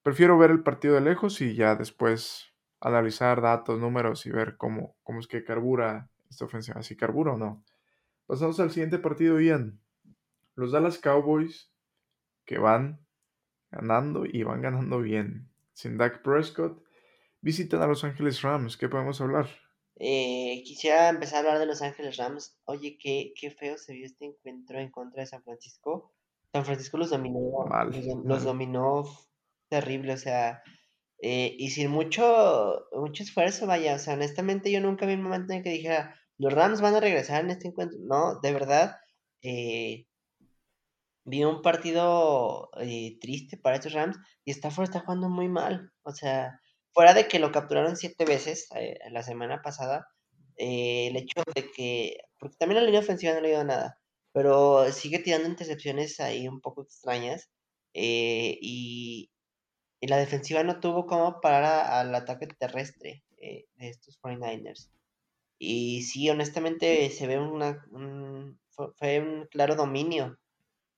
[0.03, 2.53] Prefiero ver el partido de lejos y ya después
[2.87, 7.37] analizar datos, números y ver cómo, cómo es que carbura esta ofensiva, si carbura o
[7.37, 7.64] no.
[8.27, 9.81] Pasamos al siguiente partido, Ian.
[10.55, 11.70] Los Dallas Cowboys
[12.44, 13.01] que van
[13.70, 15.49] ganando y van ganando bien.
[15.75, 16.83] Sin Dak Prescott
[17.40, 18.77] visitan a Los Ángeles Rams.
[18.77, 19.49] ¿Qué podemos hablar?
[19.99, 22.57] Eh, quisiera empezar a hablar de Los Ángeles Rams.
[22.64, 26.12] Oye, qué, qué feo se vio este encuentro en contra de San Francisco.
[26.53, 27.66] San Francisco los dominó,
[28.25, 29.05] los, dominó
[29.68, 30.62] terrible, o sea,
[31.20, 35.52] eh, y sin mucho, mucho esfuerzo, vaya, o sea, honestamente yo nunca vi un momento
[35.52, 37.98] en que dijera, los Rams van a regresar en este encuentro.
[38.02, 38.96] No, de verdad,
[39.42, 40.07] eh,
[41.24, 42.70] vi un partido
[43.20, 46.61] triste para estos Rams y Stafford está jugando muy mal, o sea,
[46.96, 50.09] fuera de que lo capturaron siete veces eh, la semana pasada,
[50.57, 54.00] eh, el hecho de que, porque también la línea ofensiva no le dio nada,
[54.33, 57.50] pero sigue tirando intercepciones ahí un poco extrañas
[57.92, 59.31] eh, y,
[60.00, 64.90] la defensiva no tuvo como parar al ataque terrestre de estos 49ers.
[65.59, 68.59] Y sí, honestamente se ve una, un,
[68.96, 70.38] fue un claro dominio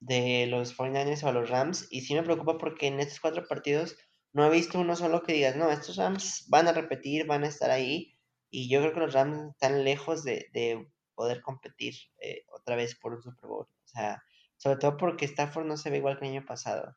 [0.01, 3.97] de los 49ers a los Rams y sí me preocupa porque en estos cuatro partidos
[4.33, 7.49] no he visto uno solo que digas, no, estos Rams van a repetir, van a
[7.49, 8.15] estar ahí.
[8.51, 13.13] Y yo creo que los Rams están lejos de, poder competir eh, otra vez por
[13.13, 13.65] un Super Bowl.
[13.65, 14.23] O sea,
[14.57, 16.97] sobre todo porque Stafford no se ve igual que el año pasado.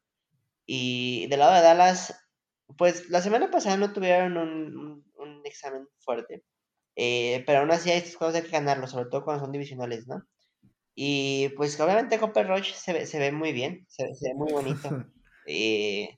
[0.74, 2.16] Y del lado de Dallas,
[2.78, 6.46] pues la semana pasada no tuvieron un, examen fuerte.
[6.96, 10.08] Eh, pero aún así hay estos juegos hay que ganarlos, sobre todo cuando son divisionales,
[10.08, 10.24] ¿no?
[10.96, 14.90] Y pues obviamente Copper Roach se ve, se ve muy bien, se, ve muy bonito.
[15.46, 16.18] eh,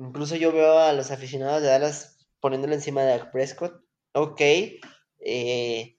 [0.00, 3.82] Incluso yo veo a los aficionados de Dallas poniéndole encima de Prescott.
[4.12, 4.40] Ok.
[5.18, 5.98] Eh,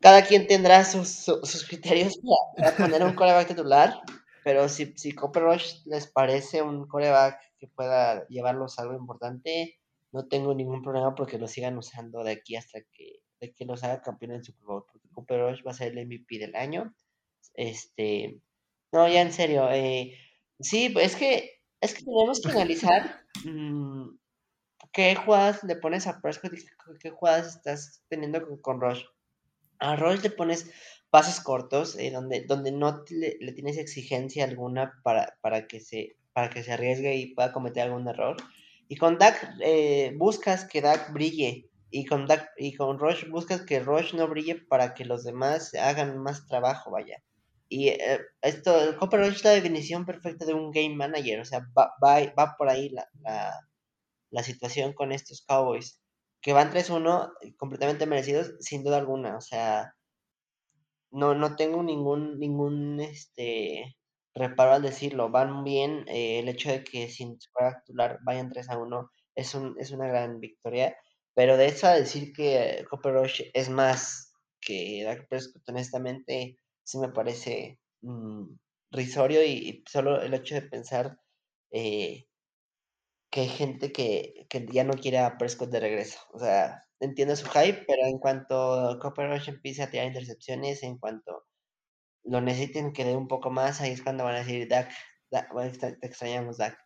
[0.00, 2.18] cada quien tendrá sus, criterios
[2.56, 4.00] para, poner un coreback titular.
[4.46, 9.80] Pero si, si Copper Rush les parece un coreback que pueda llevarlos a algo importante,
[10.12, 13.82] no tengo ningún problema porque lo sigan usando de aquí hasta que, de que los
[13.82, 14.84] haga campeón en Super Bowl.
[14.86, 16.94] Porque Cooper Rush va a ser el MVP del año.
[17.54, 18.40] Este.
[18.92, 19.68] No, ya en serio.
[19.72, 20.16] Eh,
[20.60, 24.10] sí, es que es que tenemos que analizar mm,
[24.92, 29.02] qué jugadas le pones a Prescott y qué jugadas estás teniendo con, con Rush.
[29.80, 30.70] A Rush le pones
[31.16, 36.50] pasos cortos, eh, donde, donde no le, tienes exigencia alguna para, para, que se, para
[36.50, 38.36] que se arriesgue y pueda cometer algún error.
[38.86, 41.70] Y con Dak eh, buscas que Dak brille.
[41.90, 45.72] Y con, Dak, y con Rush buscas que Rush no brille para que los demás
[45.72, 47.22] hagan más trabajo, vaya.
[47.70, 51.66] Y eh, esto, el Copper es la definición perfecta de un game manager, o sea,
[51.74, 53.08] va, va, por ahí la,
[54.30, 55.98] la, situación con estos Cowboys,
[56.42, 59.94] que van 3-1 completamente merecidos, sin duda alguna, o sea,
[61.10, 63.96] no, no tengo ningún, ningún este,
[64.34, 67.50] reparo al decirlo, van bien, eh, el hecho de que sin su
[67.84, 70.96] titular vayan 3-1 es, un, es una gran victoria,
[71.34, 76.98] pero de eso a decir que Copper Rush es más que Dak Prescott, honestamente, sí
[76.98, 78.44] me parece mm,
[78.90, 81.18] risorio y, solo el hecho de pensar
[81.70, 82.26] eh,
[83.30, 86.18] que hay gente que, ya no quiere a Prescott de regreso.
[86.32, 90.98] O sea, entiendo su hype, pero en cuanto Copper Rush empiece a tirar intercepciones, en
[90.98, 91.46] cuanto
[92.24, 94.90] lo necesiten que dé un poco más, ahí es cuando van a decir, Dak,
[95.30, 96.78] te extrañamos, Dak.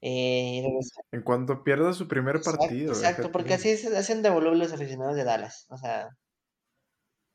[0.00, 0.64] Eh,
[1.12, 2.92] en cuanto pierda su primer partido.
[2.92, 5.66] Exacto, porque así hacen devolver los aficionados de Dallas.
[5.70, 6.08] O sea,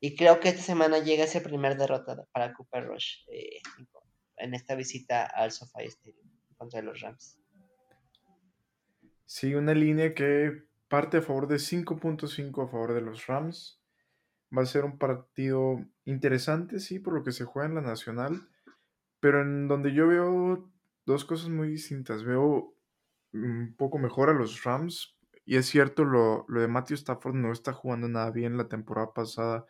[0.00, 3.24] y creo que esta semana llega ese primer derrota para Cooper Rush.
[3.32, 3.60] Eh,
[4.36, 7.38] en esta visita al SoFi Stadium contra los Rams.
[9.24, 13.80] Sí, una línea que parte a favor de 5.5 a favor de los Rams.
[14.56, 18.48] Va a ser un partido interesante, sí, por lo que se juega en la nacional,
[19.20, 20.70] pero en donde yo veo
[21.06, 22.24] dos cosas muy distintas.
[22.24, 22.74] Veo
[23.32, 27.52] un poco mejor a los Rams, y es cierto, lo, lo de Matthew Stafford no
[27.52, 29.66] está jugando nada bien la temporada pasada,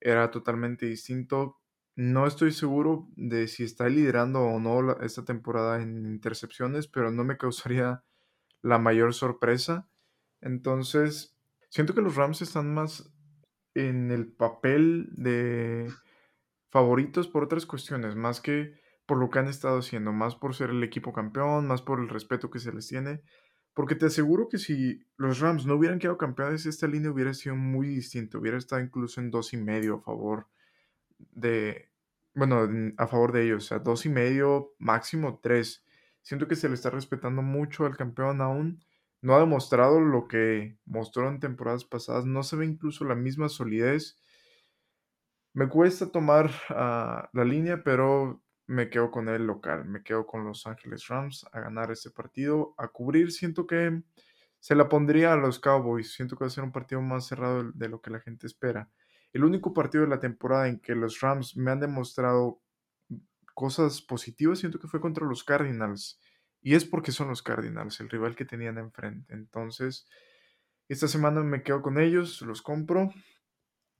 [0.00, 1.60] era totalmente distinto.
[1.96, 7.24] No estoy seguro de si está liderando o no esta temporada en intercepciones, pero no
[7.24, 8.04] me causaría
[8.62, 9.88] la mayor sorpresa.
[10.46, 11.36] Entonces,
[11.70, 13.12] siento que los Rams están más
[13.74, 15.92] en el papel de
[16.70, 20.70] favoritos por otras cuestiones, más que por lo que han estado haciendo, más por ser
[20.70, 23.22] el equipo campeón, más por el respeto que se les tiene.
[23.74, 27.56] Porque te aseguro que si los Rams no hubieran quedado campeones, esta línea hubiera sido
[27.56, 28.38] muy distinta.
[28.38, 30.46] Hubiera estado incluso en dos y medio a favor
[31.18, 31.90] de,
[32.34, 33.64] bueno, a favor de ellos.
[33.64, 35.84] O sea, dos y medio, máximo tres.
[36.22, 38.85] Siento que se le está respetando mucho al campeón aún.
[39.26, 42.24] No ha demostrado lo que mostró en temporadas pasadas.
[42.26, 44.16] No se ve incluso la misma solidez.
[45.52, 49.84] Me cuesta tomar uh, la línea, pero me quedo con el local.
[49.84, 52.76] Me quedo con Los Ángeles Rams a ganar este partido.
[52.78, 54.00] A cubrir, siento que
[54.60, 56.14] se la pondría a los Cowboys.
[56.14, 58.88] Siento que va a ser un partido más cerrado de lo que la gente espera.
[59.32, 62.62] El único partido de la temporada en que los Rams me han demostrado
[63.54, 66.20] cosas positivas, siento que fue contra los Cardinals.
[66.66, 69.32] Y es porque son los Cardinals, el rival que tenían enfrente.
[69.32, 70.08] Entonces,
[70.88, 73.12] esta semana me quedo con ellos, los compro.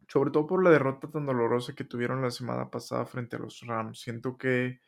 [0.09, 3.61] Sobre todo por la derrota tan dolorosa que tuvieron la semana pasada frente a los
[3.61, 4.01] Rams.
[4.01, 4.81] Siento que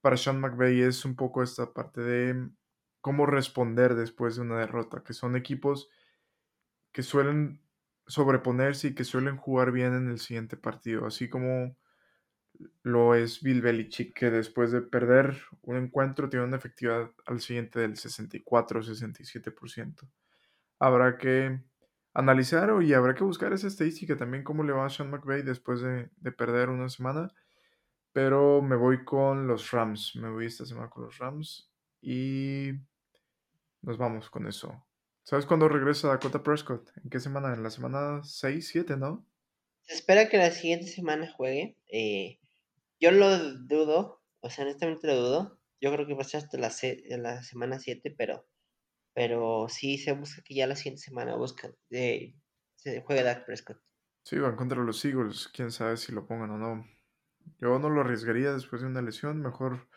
[0.00, 2.48] para Sean McVay es un poco esta parte de
[3.02, 5.90] cómo responder después de una derrota, que son equipos
[6.90, 7.60] que suelen
[8.06, 11.76] sobreponerse y que suelen jugar bien en el siguiente partido, así como
[12.82, 17.78] lo es Bill Belichick, que después de perder un encuentro tiene una efectividad al siguiente
[17.80, 20.08] del 64-67%.
[20.78, 21.60] Habrá que
[22.14, 25.80] analizar y habrá que buscar esa estadística también, cómo le va a Sean McVay después
[25.80, 27.32] de, de perder una semana.
[28.12, 31.70] Pero me voy con los Rams, me voy esta semana con los Rams
[32.00, 32.72] y
[33.82, 34.84] nos vamos con eso.
[35.22, 36.90] ¿Sabes cuándo regresa Dakota Prescott?
[37.04, 37.54] ¿En qué semana?
[37.54, 39.24] En la semana 6, 7, ¿no?
[39.82, 41.76] Se espera que la siguiente semana juegue.
[41.86, 42.39] Eh,
[43.00, 45.60] yo lo dudo, o sea, honestamente lo dudo.
[45.80, 46.70] Yo creo que va a ser hasta la,
[47.18, 48.46] la semana 7, pero,
[49.14, 52.34] pero sí se busca que ya la siguiente semana buscan, eh,
[52.76, 53.78] se juegue Dak Prescott.
[54.22, 55.48] Sí, van contra los Eagles.
[55.48, 56.86] Quién sabe si lo pongan o no.
[57.58, 59.40] Yo no lo arriesgaría después de una lesión.
[59.40, 59.88] Mejor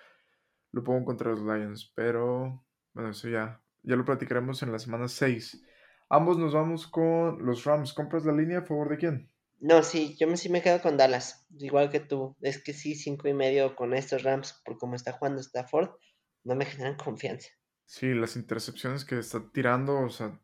[0.71, 1.91] lo pongo contra los Lions.
[1.93, 5.61] Pero, bueno, eso ya ya lo platicaremos en la semana 6.
[6.09, 7.93] Ambos nos vamos con los Rams.
[7.93, 9.32] ¿Compras la línea a favor de quién?
[9.63, 12.35] No, sí, yo me, sí me quedo con Dallas, igual que tú.
[12.41, 15.89] Es que sí, cinco y medio con estos Rams, por cómo está jugando Stafford,
[16.43, 17.47] no me generan confianza.
[17.85, 20.37] Sí, las intercepciones que está tirando, o sea,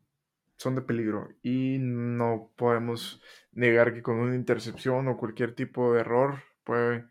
[0.56, 1.28] son de peligro.
[1.42, 3.20] Y no podemos
[3.52, 7.04] negar que con una intercepción o cualquier tipo de error puede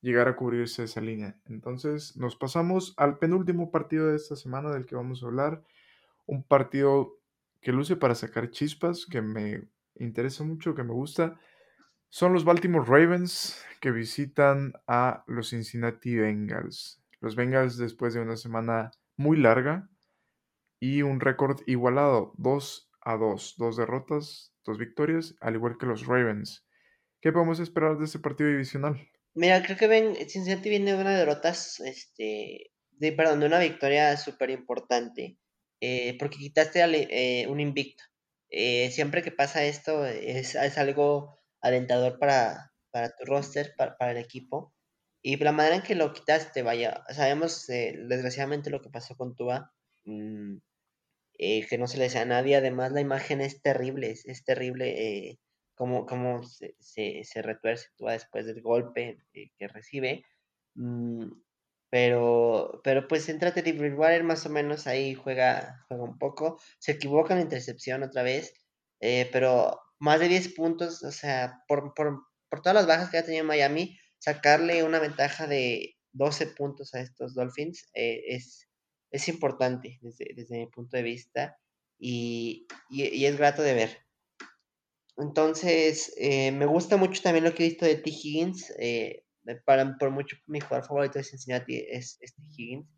[0.00, 1.38] llegar a cubrirse esa línea.
[1.44, 5.62] Entonces nos pasamos al penúltimo partido de esta semana del que vamos a hablar.
[6.26, 7.20] Un partido
[7.60, 11.38] que luce para sacar chispas, que me interesa mucho, que me gusta.
[12.08, 17.02] Son los Baltimore Ravens que visitan a los Cincinnati Bengals.
[17.20, 19.88] Los Bengals después de una semana muy larga
[20.78, 26.06] y un récord igualado, 2 a 2, dos derrotas, dos victorias, al igual que los
[26.06, 26.66] Ravens.
[27.20, 29.00] ¿Qué podemos esperar de este partido divisional?
[29.34, 34.16] Mira, creo que ven, Cincinnati viene de una derrota, este, de, perdón, de una victoria
[34.16, 35.38] súper importante,
[35.80, 38.04] eh, porque quitaste eh, un invicto.
[38.50, 44.12] Eh, siempre que pasa esto es, es algo alentador para, para tu roster, para, para,
[44.12, 44.74] el equipo.
[45.22, 49.72] Y la manera en que lo quitaste, vaya, sabemos desgraciadamente lo que pasó con Tua,
[50.04, 50.56] mmm,
[51.38, 55.38] que no se le desea a nadie, además la imagen es terrible, es, terrible
[55.74, 60.24] cómo, cómo se, se, se, retuerce después del golpe eh, que recibe.
[60.74, 61.30] Mm,
[61.94, 66.60] pero, pero pues entra Teddy Bridgewater más o menos ahí juega, juega un poco.
[66.80, 68.52] Se equivoca en la intercepción otra vez.
[68.98, 73.18] Eh, pero más de 10 puntos, o sea, por, por, por todas las bajas que
[73.18, 78.68] ha tenido Miami, sacarle una ventaja de 12 puntos a estos Dolphins eh, es,
[79.12, 81.56] es importante desde, desde, mi punto de vista
[81.96, 84.04] y, y, y es grato de ver.
[85.16, 88.10] Entonces, eh, me gusta mucho también lo que he visto de T.
[88.10, 88.72] Higgins.
[88.80, 89.23] Eh,
[89.64, 92.42] para, por mucho mi jugador favorito de Cincinnati es, es T.
[92.42, 92.88] Higgins.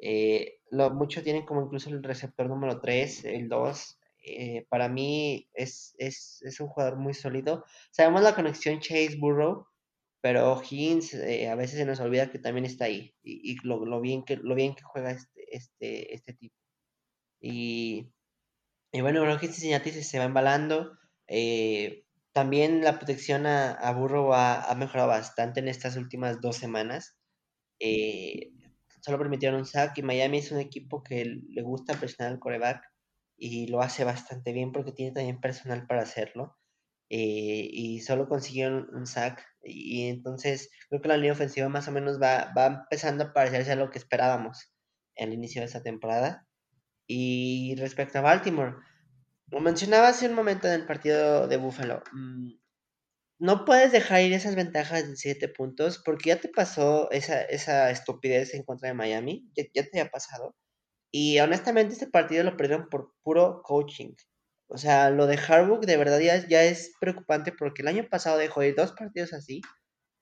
[0.00, 4.00] Eh, lo, muchos tienen como incluso el receptor número 3, el 2.
[4.24, 7.64] Eh, para mí es, es, es, un jugador muy sólido.
[7.90, 9.66] Sabemos la conexión Chase Burrow.
[10.20, 13.84] pero Higgins eh, a veces se nos olvida que también está ahí y, y lo,
[13.86, 16.56] lo, bien que, lo bien que juega este, este, este tipo.
[17.40, 18.12] Y,
[18.92, 20.98] y bueno, creo que Cincinnati se va embalando.
[21.26, 22.04] Eh,
[22.38, 27.16] también la protección a, a Burrow ha, ha, mejorado bastante en estas últimas dos semanas.
[27.80, 28.52] Eh,
[29.00, 32.80] solo permitieron un sack y Miami es un equipo que le gusta presionar al coreback
[33.36, 36.56] y lo hace bastante bien porque tiene también personal para hacerlo.
[37.10, 41.90] Eh, y solo consiguieron un sack y, entonces creo que la línea ofensiva más o
[41.90, 44.72] menos va, va empezando a parecerse a lo que esperábamos
[45.16, 46.46] en el inicio de esta temporada.
[47.08, 48.76] Y respecto a Baltimore,
[49.50, 52.50] lo mencionaba hace un momento en el partido de Buffalo, mmm,
[53.40, 57.90] no puedes dejar ir esas ventajas de 7 puntos porque ya te pasó esa, esa
[57.90, 60.56] estupidez en contra de Miami, ya, ya, te ha pasado.
[61.12, 64.14] Y honestamente este partido lo perdieron por puro coaching.
[64.68, 68.38] O sea, lo de Harbaugh de verdad ya, ya es preocupante porque el año pasado
[68.38, 69.62] dejó ir dos partidos así,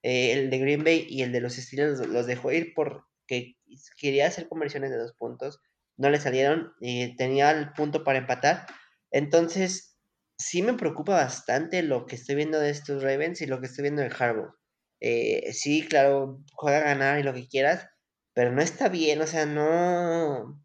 [0.03, 3.55] eh, el de Green Bay y el de los Steelers los, dejó ir porque
[3.97, 5.59] quería hacer conversiones de dos puntos,
[5.97, 8.67] no le salieron y tenía el punto para empatar.
[9.11, 9.97] Entonces,
[10.37, 13.83] sí me preocupa bastante lo que estoy viendo de estos Ravens y lo que estoy
[13.83, 14.53] viendo de Harbaugh.
[14.99, 17.87] Eh, sí, claro, juega a ganar y lo que quieras,
[18.33, 20.61] pero no está bien, o sea, no,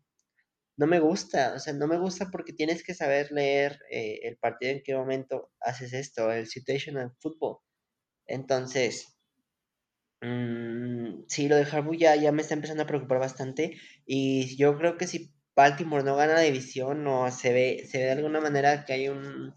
[0.76, 4.36] no me gusta, o sea, no me gusta porque tienes que saber leer eh, el
[4.38, 7.58] partido en qué momento haces esto, el situational football.
[8.26, 9.18] Entonces,
[10.20, 14.76] mmm, sí, lo de Harbaugh ya, ya me está empezando a preocupar bastante y yo
[14.78, 15.32] creo que si
[15.62, 19.08] Baltimore no gana la división o se ve, se ve de alguna manera que hay
[19.08, 19.54] un,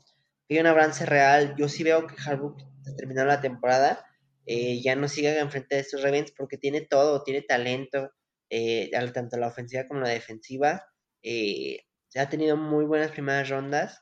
[0.50, 2.58] hay un avance real, yo sí veo que Harbaugh
[2.98, 4.06] terminando la temporada
[4.46, 8.12] eh, ya no siga enfrente de estos Ravens porque tiene todo, tiene talento,
[8.50, 10.86] eh, tanto la ofensiva como la defensiva.
[11.24, 11.80] Eh,
[12.16, 14.02] ha tenido muy buenas primeras rondas.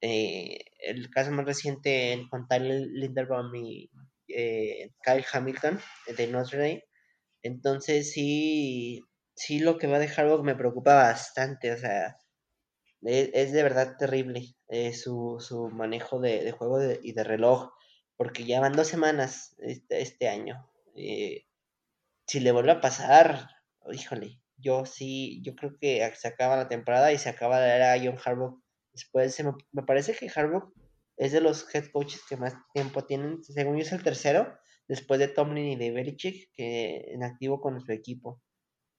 [0.00, 3.90] Eh, el caso más reciente con Tyler Linderbaum y
[4.28, 5.80] eh, Kyle Hamilton
[6.16, 6.84] de Notre Dame.
[7.42, 9.02] Entonces sí,
[9.34, 11.72] sí lo que va a dejar me preocupa bastante.
[11.72, 12.16] O sea,
[13.02, 17.24] es, es de verdad terrible eh, su, su, manejo de, de juego de, y de
[17.24, 17.70] reloj.
[18.16, 20.70] Porque ya van dos semanas este, este año.
[20.96, 21.46] Eh,
[22.26, 23.48] si le vuelve a pasar,
[23.92, 27.92] híjole, yo sí, yo creo que se acaba la temporada y se acaba de era
[27.92, 28.62] a John Harbaugh.
[28.92, 30.72] Después me, me, parece que Harbaugh
[31.16, 33.42] es de los head coaches que más tiempo tienen.
[33.42, 34.56] Según yo es el tercero,
[34.88, 38.40] después de Tomlin y de Belichick, que en activo con su equipo.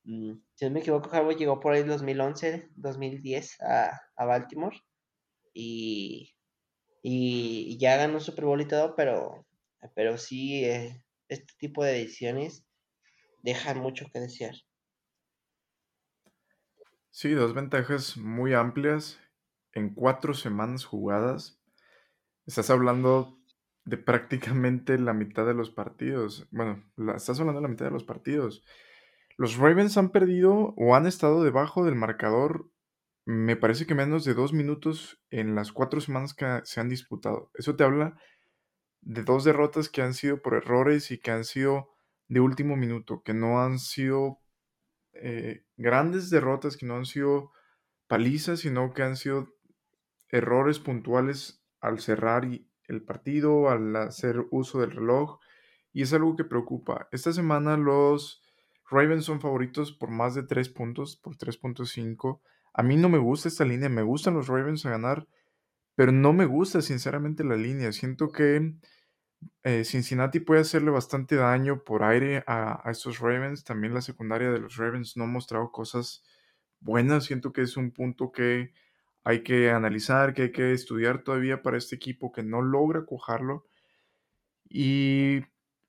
[0.06, 4.80] Mm, si no me equivoco, Harbaugh llegó por ahí en 2011, 2010 a, a Baltimore.
[5.54, 6.36] Y,
[7.02, 9.46] y, ya ganó Super Bowl y todo, pero,
[9.96, 12.66] pero sí, eh, este tipo de decisiones
[13.42, 14.56] dejan mucho que desear.
[17.10, 19.20] Sí, dos ventajas muy amplias
[19.74, 21.60] en cuatro semanas jugadas.
[22.46, 23.40] Estás hablando
[23.86, 26.48] de prácticamente la mitad de los partidos.
[26.52, 26.84] Bueno,
[27.16, 28.64] estás hablando de la mitad de los partidos.
[29.38, 32.70] Los Ravens han perdido o han estado debajo del marcador,
[33.26, 37.50] me parece que menos de dos minutos en las cuatro semanas que se han disputado.
[37.56, 38.18] Eso te habla
[39.02, 41.90] de dos derrotas que han sido por errores y que han sido
[42.28, 44.40] de último minuto, que no han sido
[45.14, 47.52] eh, grandes derrotas que no han sido
[48.08, 49.50] palizas, sino que han sido
[50.30, 52.48] errores puntuales al cerrar
[52.88, 55.40] el partido, al hacer uso del reloj,
[55.94, 57.08] y es algo que preocupa.
[57.12, 58.45] Esta semana los
[58.90, 62.42] Ravens son favoritos por más de 3 puntos, por 3.5.
[62.74, 65.28] A mí no me gusta esta línea, me gustan los Ravens a ganar,
[65.96, 67.92] pero no me gusta sinceramente la línea.
[67.92, 68.76] Siento que
[69.64, 73.64] eh, Cincinnati puede hacerle bastante daño por aire a, a, estos Ravens.
[73.64, 76.24] También la secundaria de los Ravens no ha mostrado cosas
[76.80, 77.26] buenas.
[77.26, 78.74] Siento que es un punto que
[79.24, 83.66] hay que analizar, que hay que estudiar todavía para este equipo que no logra cojarlo.
[84.70, 85.42] Y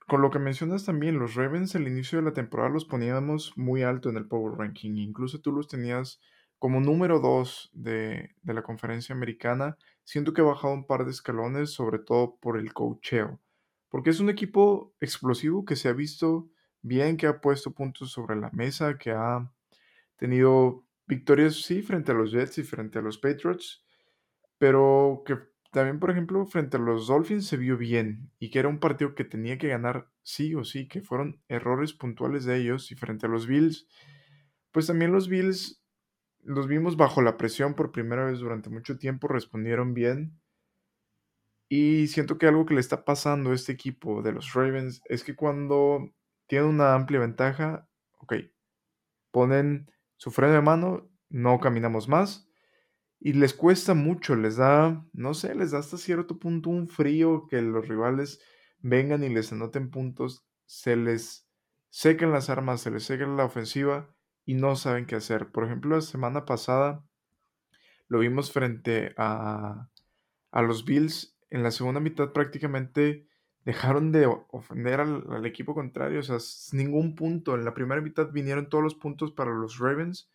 [0.06, 3.82] con lo que mencionas también, los Ravens al inicio de la temporada los poníamos muy
[3.82, 4.96] alto en el Power Ranking.
[4.96, 6.20] Incluso tú los tenías
[6.58, 9.76] como número 2 de, de la conferencia americana.
[10.04, 13.40] Siento que ha bajado un par de escalones, sobre todo por el cocheo
[13.96, 16.50] porque es un equipo explosivo que se ha visto
[16.82, 19.50] bien, que ha puesto puntos sobre la mesa, que ha
[20.16, 23.84] tenido victorias, sí, frente a los Jets y frente a los Patriots,
[24.58, 25.38] pero que
[25.76, 29.14] también, por ejemplo, frente a los Dolphins se vio bien y que era un partido
[29.14, 33.26] que tenía que ganar sí o sí, que fueron errores puntuales de ellos y frente
[33.26, 33.86] a los Bills,
[34.72, 35.84] pues también los Bills
[36.42, 40.40] los vimos bajo la presión por primera vez durante mucho tiempo, respondieron bien
[41.68, 45.24] y siento que algo que le está pasando a este equipo de los Ravens es
[45.24, 46.10] que cuando
[46.46, 47.86] tienen una amplia ventaja,
[48.20, 48.32] ok,
[49.30, 52.45] ponen su freno de mano, no caminamos más.
[53.18, 57.46] Y les cuesta mucho, les da, no sé, les da hasta cierto punto un frío
[57.48, 58.40] que los rivales
[58.80, 61.48] vengan y les anoten puntos, se les
[61.88, 64.14] sequen las armas, se les sequen la ofensiva
[64.44, 65.50] y no saben qué hacer.
[65.50, 67.04] Por ejemplo, la semana pasada
[68.08, 69.88] lo vimos frente a,
[70.50, 71.38] a los Bills.
[71.50, 73.26] En la segunda mitad prácticamente
[73.66, 76.38] dejaron de ofender al, equipo contrario, o sea,
[76.72, 77.56] ningún punto.
[77.56, 80.30] En la primera mitad vinieron todos los puntos para los Ravens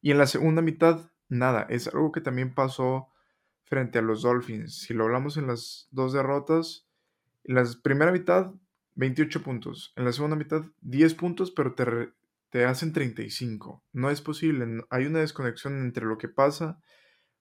[0.00, 1.66] y en la segunda mitad nada.
[1.70, 3.08] Es algo que también pasó
[3.64, 4.80] frente a los Dolphins.
[4.80, 6.86] Si lo hablamos en las dos derrotas,
[7.44, 8.52] en la primera mitad
[8.96, 12.12] 28 puntos, en la segunda mitad 10 puntos, pero te,
[12.50, 13.82] te hacen 35.
[13.92, 16.80] No es posible, hay una desconexión entre lo que pasa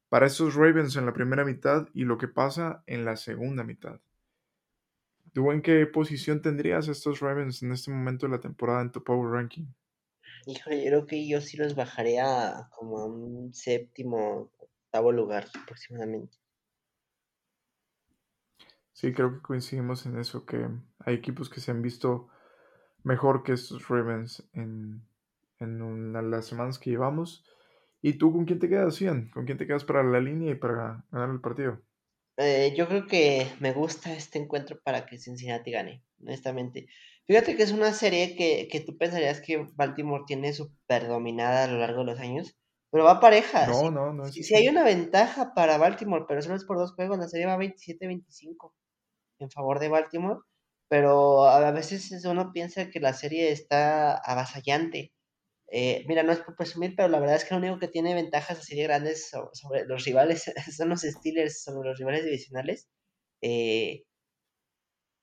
[0.08, 4.00] para estos Ravens en la primera mitad y lo que pasa en la segunda mitad.
[5.34, 9.04] ¿Tú en qué posición tendrías estos Ravens en este momento de la temporada en tu
[9.04, 9.68] Power Ranking?
[10.46, 16.38] Híjole, yo creo que yo sí los bajaría como a un séptimo, octavo lugar aproximadamente.
[18.92, 20.68] Sí, creo que coincidimos en eso, que
[21.00, 22.28] hay equipos que se han visto
[23.04, 25.08] mejor que estos Ravens en,
[25.60, 27.46] en las semanas que llevamos.
[28.02, 29.30] ¿Y tú con quién te quedas, Ian?
[29.30, 31.82] ¿Con quién te quedas para la línea y para ganar el partido?
[32.38, 36.88] Eh, yo creo que me gusta este encuentro para que Cincinnati gane, honestamente.
[37.30, 41.68] Fíjate que es una serie que, que tú pensarías que Baltimore tiene súper dominada a
[41.68, 42.58] lo largo de los años,
[42.90, 43.68] pero va pareja.
[43.68, 44.32] No, no, no.
[44.32, 47.56] Si, hay una ventaja para Baltimore, pero solo es por dos juegos, la serie va
[47.56, 48.74] 27-25
[49.38, 50.40] en favor de Baltimore,
[50.88, 55.14] pero a veces uno piensa que la serie está avasallante.
[55.72, 58.16] Eh, mira, no es por presumir, pero la verdad es que lo único que tiene
[58.16, 62.90] ventajas así de grandes sobre, los rivales son los Steelers, sobre los rivales divisionales.
[63.44, 64.06] Eh,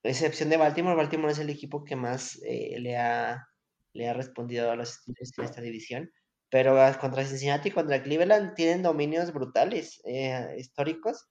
[0.08, 3.46] excepción de Baltimore, Baltimore es el equipo que más eh, le, ha,
[3.92, 6.10] le ha respondido a los Steelers en esta división.
[6.50, 11.26] Pero contra Cincinnati y contra Cleveland tienen dominios brutales, eh, históricos.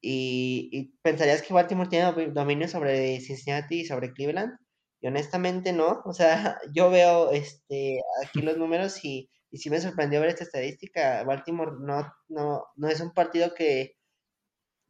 [0.00, 4.58] Y, y, pensarías que Baltimore tiene dominio sobre Cincinnati y sobre Cleveland.
[5.00, 9.80] Y honestamente no, o sea, yo veo este, aquí los números y, y sí me
[9.80, 11.24] sorprendió ver esta estadística.
[11.24, 13.96] Baltimore no, no, no es un partido que,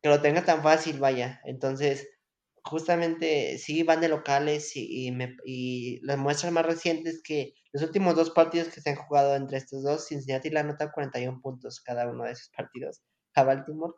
[0.02, 1.40] que lo tenga tan fácil, vaya.
[1.44, 2.08] Entonces,
[2.68, 8.14] justamente sí van de locales y, me, y las muestras más recientes que los últimos
[8.14, 12.08] dos partidos que se han jugado entre estos dos, Cincinnati le anota 41 puntos cada
[12.08, 13.02] uno de esos partidos
[13.34, 13.94] a Baltimore.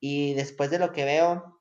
[0.00, 1.60] Y después de lo que veo,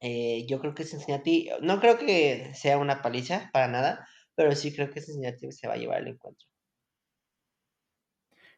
[0.00, 4.74] eh, yo creo que Cincinnati, no creo que sea una paliza para nada, pero sí
[4.74, 6.46] creo que Cincinnati se va a llevar el encuentro.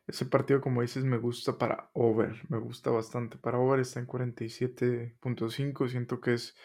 [0.07, 3.39] Ese partido, como dices, me gusta para over, me gusta bastante.
[3.39, 6.57] Para over está en 47.5, siento que es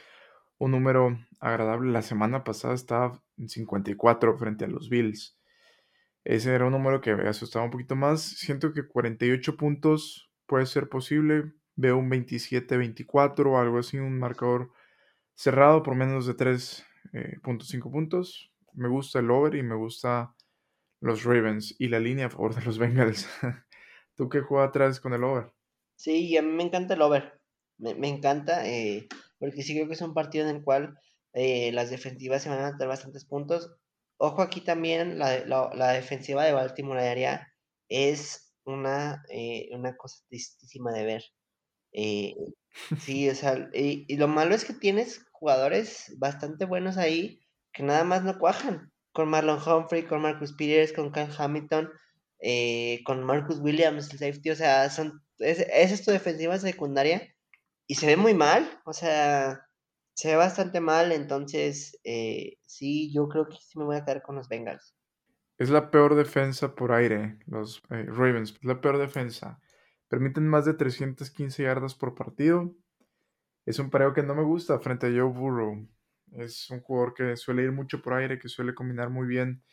[0.57, 1.91] un número agradable.
[1.91, 5.37] La semana pasada estaba en 54 frente a los Bills.
[6.23, 8.21] Ese era un número que me asustaba un poquito más.
[8.21, 14.71] Siento que 48 puntos puede ser posible veo un 27-24 o algo así, un marcador
[15.35, 16.83] cerrado por menos de 3.5
[17.13, 18.51] eh, puntos.
[18.73, 20.35] Me gusta el over y me gusta
[20.99, 23.29] los Ravens y la línea a favor de los Bengals.
[24.15, 25.53] ¿Tú qué juegas atrás con el over?
[25.95, 27.39] Sí, a mí me encanta el over.
[27.77, 29.07] Me, encanta eh,
[29.39, 30.97] porque sí creo que es un partido en el cual
[31.33, 33.71] eh, las defensivas se van a dar bastantes puntos.
[34.17, 37.47] Ojo aquí también, la, la, defensiva de Baltimore aérea
[37.89, 39.23] es una,
[39.71, 41.23] una cosa tristísima de ver.
[41.93, 42.35] Eh,
[42.99, 47.39] sí, o sea, y, lo malo es que tienes jugadores bastante buenos ahí
[47.73, 48.91] que nada más no cuajan.
[49.11, 51.89] Con Marlon Humphrey, con Marcus Peters, con Ken Hamilton,
[52.39, 57.33] eh, con Marcus Williams, el safety, o sea, son, es, es tu defensiva secundaria
[57.87, 59.67] y se ve muy mal, o sea,
[60.13, 64.21] se ve bastante mal, entonces eh, sí, yo creo que sí me voy a quedar
[64.21, 64.95] con los Bengals.
[65.57, 69.59] Es la peor defensa por aire, los Ravens, es la peor defensa.
[70.07, 72.75] Permiten más de 315 yardas por partido.
[73.65, 75.87] Es un pareo que no me gusta frente a Joe Burrow.
[76.33, 79.63] Es un jugador que suele ir mucho por aire, que suele combinar muy bien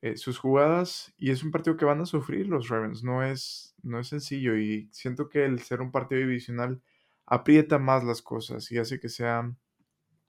[0.00, 3.02] eh, sus jugadas y es un partido que van a sufrir los Ravens.
[3.02, 6.80] No es, no es sencillo y siento que el ser un partido divisional
[7.28, 9.54] aprieta más las cosas y hace que sea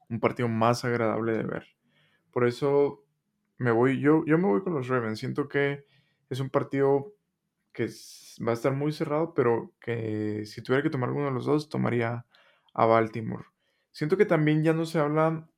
[0.10, 1.68] un partido más agradable de ver.
[2.32, 3.06] Por eso
[3.58, 5.20] me voy, yo, yo me voy con los Ravens.
[5.20, 5.86] Siento que
[6.30, 7.14] es un partido
[7.72, 7.88] que
[8.46, 11.70] va a estar muy cerrado, pero que si tuviera que tomar alguno de los dos,
[11.70, 12.26] tomaría
[12.74, 13.46] a Baltimore.
[13.92, 15.50] Siento que también ya no se habla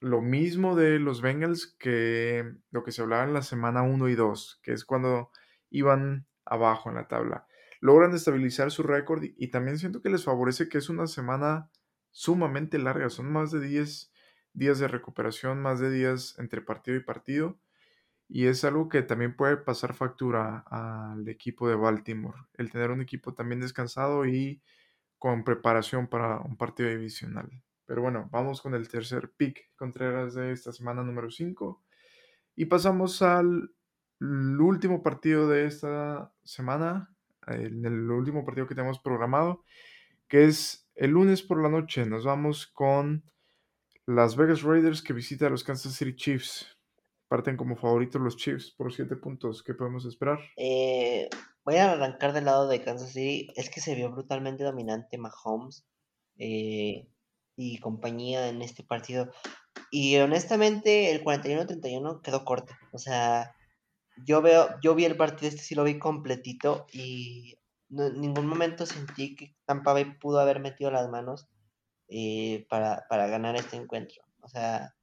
[0.00, 4.14] lo mismo de los Bengals que lo que se hablaba en la semana 1 y
[4.14, 5.30] 2, que es cuando
[5.70, 7.46] iban abajo en la tabla.
[7.80, 11.70] Logran estabilizar su récord y, también siento que les favorece que es una semana
[12.10, 14.12] sumamente larga, son más de 10
[14.52, 17.58] días de recuperación, más de días entre partido y partido
[18.32, 23.00] y es algo que también puede pasar factura al equipo de Baltimore, el tener un
[23.00, 24.62] equipo también descansado y
[25.18, 27.50] con preparación para un partido divisional.
[27.86, 31.82] Pero bueno, vamos con el tercer pick Contreras de esta semana número 5.
[32.54, 33.74] Y pasamos al
[34.20, 37.12] último partido de esta semana,
[37.46, 39.64] en el último partido que tenemos programado,
[40.28, 42.06] que es el lunes por la noche.
[42.06, 43.24] Nos vamos con
[44.06, 46.66] las Vegas Raiders que visita a los Kansas City Chiefs.
[47.28, 49.62] Parten como favoritos los Chiefs por 7 puntos.
[49.62, 50.40] ¿Qué podemos esperar?
[50.56, 51.28] Eh,
[51.64, 53.48] voy a arrancar del lado de Kansas City.
[53.54, 55.86] Es que se vio brutalmente dominante Mahomes
[56.38, 57.06] eh,
[57.56, 59.30] y compañía en este partido.
[59.90, 62.74] Y honestamente, el 41-31 quedó corto.
[62.92, 63.54] O sea,
[64.24, 67.56] yo veo, yo vi el partido este sí lo vi completito y
[67.90, 71.48] en ningún momento sentí que Tampa Bay pudo haber metido las manos
[72.08, 74.22] eh, para, para ganar este encuentro.
[74.40, 74.94] O sea,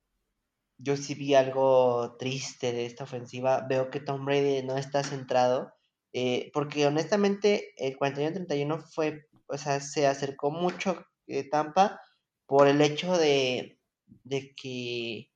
[0.78, 3.66] yo sí vi algo triste de esta ofensiva.
[3.68, 5.74] Veo que Tom Brady no está centrado.
[6.14, 12.02] Eh, porque honestamente el 41-31 fue, o sea, se acercó mucho eh, Tampa
[12.46, 13.80] por el hecho de,
[14.24, 15.30] de que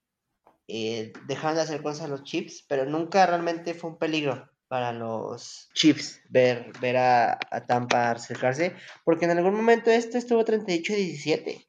[0.74, 4.94] eh, dejaron de hacer cosas a los Chips, pero nunca realmente fue un peligro para
[4.94, 11.68] los Chiefs ver, ver a, a Tampa acercarse, porque en algún momento esto estuvo 38-17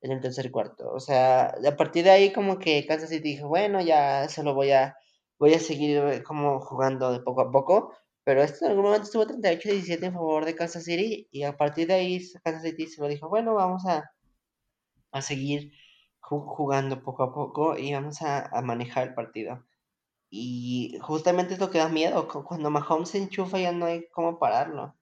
[0.00, 0.88] en el tercer cuarto.
[0.92, 4.70] O sea, a partir de ahí como que Kansas City dijo, bueno, ya solo voy
[4.70, 4.96] a,
[5.40, 7.96] voy a seguir eh, como jugando de poco a poco.
[8.24, 11.88] Pero esto en algún momento estuvo 38-17 en favor de Kansas City y a partir
[11.88, 14.10] de ahí Kansas City se lo dijo, bueno, vamos a,
[15.12, 15.72] a seguir
[16.28, 19.64] jugando poco a poco y vamos a, a, manejar el partido.
[20.30, 24.38] Y justamente es lo que da miedo, cuando Mahomes se enchufa ya no hay cómo
[24.38, 24.96] pararlo.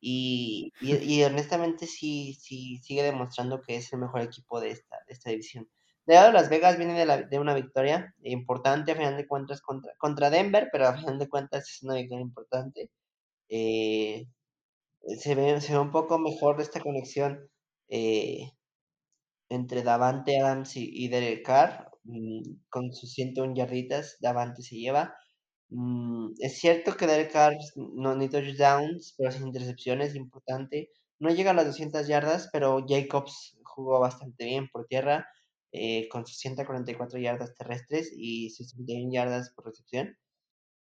[0.00, 5.12] Y, y, honestamente sí, sí sigue demostrando que es el mejor equipo de esta, de
[5.14, 5.68] esta división.
[6.06, 9.60] De lado, Las Vegas viene de, la, de, una victoria importante a final de cuentas
[9.60, 12.90] contra, contra Denver, pero a final de cuentas es una victoria importante.
[13.48, 14.26] Eh,
[15.18, 17.48] se, ve, se ve un poco mejor esta conexión
[17.88, 18.52] eh,
[19.48, 21.90] entre Davante Adams y, Derek Carr.
[22.04, 25.14] Mm, con sus 101 yarditas, Davante se lleva.
[25.70, 30.90] Mm, es cierto que Derek Carr no ni touchdowns, pero sin intercepciones, importante.
[31.18, 35.26] No llega a las 200 yardas, pero Jacobs jugó bastante bien por tierra,
[35.72, 40.16] eh, con sus 144 yardas terrestres y 61 yardas por recepción.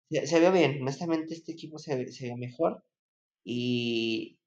[0.10, 2.84] Se, se vio bien, honestamente este equipo se, se ve mejor
[3.44, 4.40] y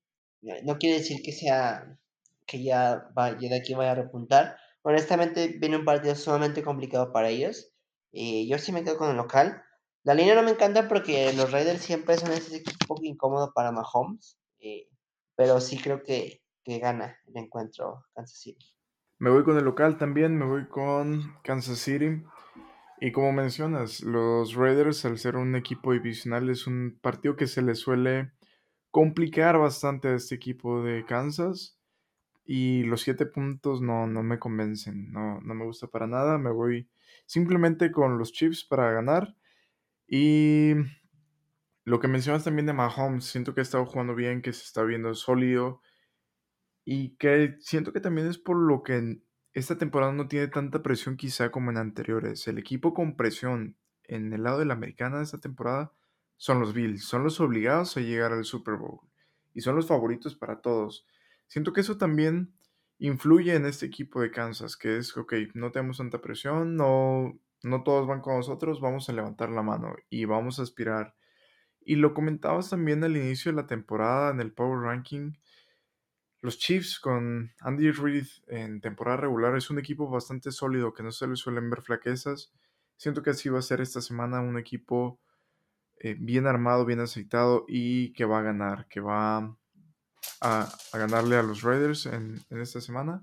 [0.65, 1.99] no quiere decir que sea
[2.47, 4.57] que ya, va, ya de aquí vaya a repuntar.
[4.83, 7.71] Honestamente viene un partido sumamente complicado para ellos.
[8.13, 9.65] Yo sí me quedo con el local.
[10.05, 14.39] La línea no me encanta porque los Raiders siempre son ese equipo incómodo para Mahomes,
[14.59, 14.87] eh,
[15.35, 18.67] pero sí creo que, que, gana el encuentro Kansas City.
[19.19, 22.23] Me voy con el local también, me voy con Kansas City.
[23.01, 27.63] Y como mencionas, los Raiders, al ser un equipo divisional, es un partido que se
[27.63, 28.33] le suele
[28.91, 31.74] complicar bastante a este equipo de Kansas.
[32.45, 36.39] Y los siete puntos no, no me convencen, no, no me gusta para nada.
[36.39, 36.89] Me voy
[37.27, 39.35] simplemente con los Chiefs para ganar.
[40.07, 40.75] Y
[41.85, 44.83] lo que mencionas también de Mahomes, siento que ha estado jugando bien, que se está
[44.83, 45.81] viendo sólido
[46.85, 49.21] y que siento que también es por lo que
[49.53, 52.47] esta temporada no tiene tanta presión quizá como en anteriores.
[52.49, 55.93] El equipo con presión en el lado de la americana de esta temporada
[56.37, 59.01] son los Bills, son los obligados a llegar al Super Bowl
[59.55, 61.07] y son los favoritos para todos.
[61.55, 62.53] Siento que eso también
[62.99, 67.85] influye en este equipo de Kansas, que es, ok, no tenemos tanta presión, no, no
[67.85, 71.15] todos van con nosotros, vamos a levantar la mano y vamos a aspirar.
[71.81, 75.35] Y lo comentabas también al inicio de la temporada en el Power Ranking.
[76.41, 81.13] Los Chiefs con Andy Reid en temporada regular es un equipo bastante sólido que no
[81.13, 82.53] se le suelen ver flaquezas.
[82.97, 85.21] Siento que así va a ser esta semana un equipo
[86.01, 89.57] eh, bien armado, bien aceitado y que va a ganar, que va
[90.41, 93.23] a, ganarle a los Raiders en, en esta semana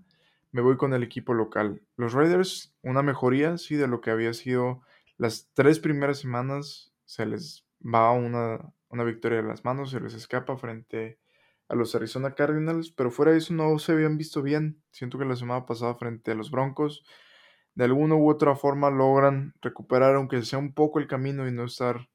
[0.52, 1.82] me voy con el equipo local.
[1.96, 4.82] Los Raiders, una mejoría, sí, de lo que había sido
[5.18, 6.94] las tres primeras semanas.
[7.06, 11.20] Se les va una, una victoria de las manos, se les escapa frente
[11.70, 14.82] a los Arizona Cardinals, pero fuera de eso no se habían visto bien.
[14.92, 17.06] Siento que la semana pasada frente a los Broncos,
[17.76, 21.64] de alguna u otra forma logran recuperar, aunque sea un poco el camino y no
[21.64, 22.10] estar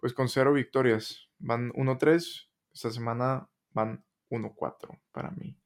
[0.00, 1.28] pues con cero victorias.
[1.38, 5.58] Van 1-3, esta semana van 1-4 para mí.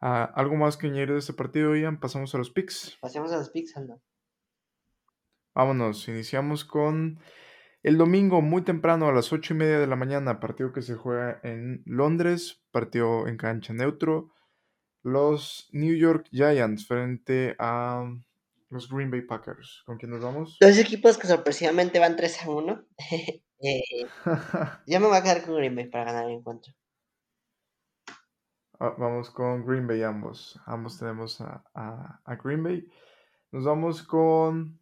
[0.00, 1.98] Uh, ¿Algo más que añadir de este partido, Ian?
[1.98, 2.98] Pasamos a los picks.
[3.00, 4.02] Pasemos a los picks, Aldo.
[5.54, 7.20] Vámonos, iniciamos con
[7.84, 10.94] el domingo muy temprano a las ocho y media de la mañana, partido que se
[10.94, 14.30] juega en Londres, partido en cancha neutro.
[15.02, 18.04] Los New York Giants frente a
[18.70, 19.82] los Green Bay Packers.
[19.86, 20.56] ¿Con quién nos vamos?
[20.60, 22.86] Dos equipos que sorpresivamente van 3 a 1.
[23.60, 23.82] eh,
[24.86, 26.72] ya me voy a quedar con Green Bay para ganar el encuentro.
[28.80, 30.60] Ah, vamos con Green Bay ambos.
[30.66, 32.88] Ambos tenemos a, a- a Green Bay.
[33.52, 34.80] Nos vamos con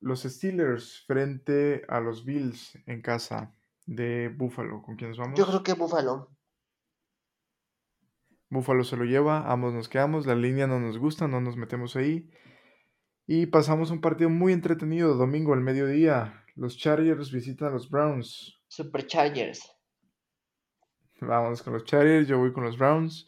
[0.00, 3.54] los Steelers frente a los Bills en casa
[3.86, 4.82] de Buffalo.
[4.82, 5.40] ¿Con quiénes Yo vamos?
[5.46, 6.30] creo que Buffalo.
[8.50, 11.96] Buffalo se lo lleva, ambos nos quedamos, la línea no nos gusta, no nos metemos
[11.96, 12.30] ahí.
[13.26, 16.44] Y pasamos un partido muy entretenido, domingo al mediodía.
[16.54, 18.60] Los Chargers visitan a los Browns.
[18.68, 19.73] Superchargers.
[21.26, 23.26] Vamos con los Chargers, yo voy con los Browns.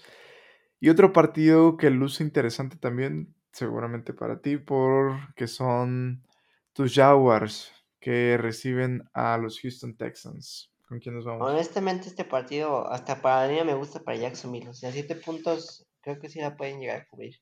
[0.81, 6.27] Y otro partido que luce interesante también, seguramente para ti, porque son
[6.73, 10.71] tus Jaguars que reciben a los Houston Texans.
[10.87, 11.51] ¿Con quién nos vamos?
[11.51, 14.69] Honestamente, este partido, hasta para línea me gusta para Jacksonville.
[14.69, 17.35] O sea, siete puntos, creo que sí la pueden llegar a cubrir.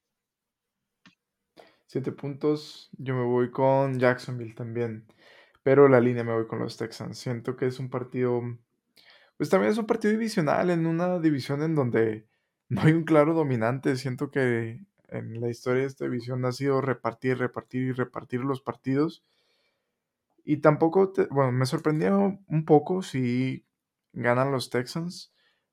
[1.87, 5.07] Siete puntos, yo me voy con Jacksonville también.
[5.63, 7.19] Pero la línea me voy con los Texans.
[7.19, 8.41] Siento que es un partido,
[9.37, 12.29] pues también es un partido divisional en una división en donde
[12.69, 13.97] no hay un claro dominante.
[13.97, 18.61] Siento que en la historia de esta división ha sido repartir, repartir y repartir los
[18.63, 19.25] partidos.
[20.45, 23.67] Y tampoco, te- bueno, me sorprendió un poco si
[24.13, 25.33] ganan los Texans,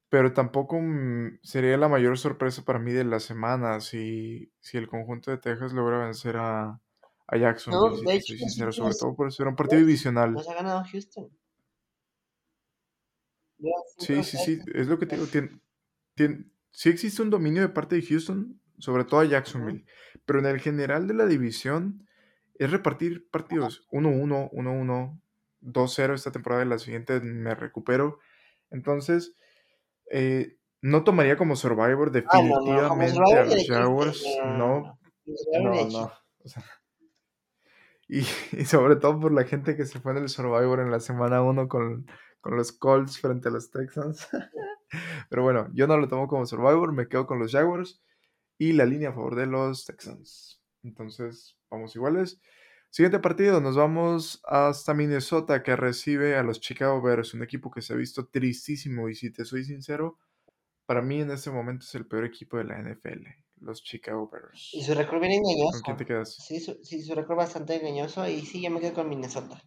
[0.10, 4.88] pero tampoco mm, sería la mayor sorpresa para mí de la semana si, si el
[4.88, 6.82] conjunto de Texas logra vencer a,
[7.28, 10.42] a Jacksonville, No, de hecho, soy los sincero, sobre todo por ser un partido divisional.
[10.42, 11.30] nos ha ganado Houston.
[14.02, 15.28] Sí, sí, sí, es lo que te digo.
[15.28, 15.62] Tien,
[16.16, 19.86] tien- sí existe un dominio de parte de Houston, sobre todo a Jacksonville,
[20.26, 22.08] pero en el general de la división
[22.56, 25.22] es repartir partidos 1-1, 1-1,
[25.62, 28.20] 2-0 esta temporada y la siguiente me recupero.
[28.70, 29.36] Entonces,
[30.12, 33.68] eh, no tomaría como Survivor Ah, no, no, como definitivamente a los.
[33.68, 35.00] Jaguars, No,
[35.64, 36.12] no, no.
[36.44, 36.64] o sea,
[38.08, 38.20] y,
[38.52, 41.42] y sobre todo por la gente que se fue en el Survivor en la semana
[41.42, 42.08] 1 con,
[42.42, 44.28] con los Colts frente a los Texans.
[45.30, 48.02] Pero bueno, yo no lo tomo como Survivor, me quedo con los Jaguars
[48.58, 50.62] y la línea a favor de los Texans.
[50.84, 52.42] Entonces, vamos iguales.
[52.90, 57.82] Siguiente partido, nos vamos hasta Minnesota que recibe a los Chicago Bears, un equipo que
[57.82, 60.20] se ha visto tristísimo y si te soy sincero,
[60.86, 63.28] para mí en este momento es el peor equipo de la NFL,
[63.62, 64.72] los Chicago Bears.
[64.74, 65.72] Y su récord bien engañoso.
[65.72, 66.36] ¿Con quién te quedas?
[66.36, 68.28] Sí, su, sí, su récord bastante engañoso.
[68.28, 69.64] Y sí, yo me quedo con Minnesota.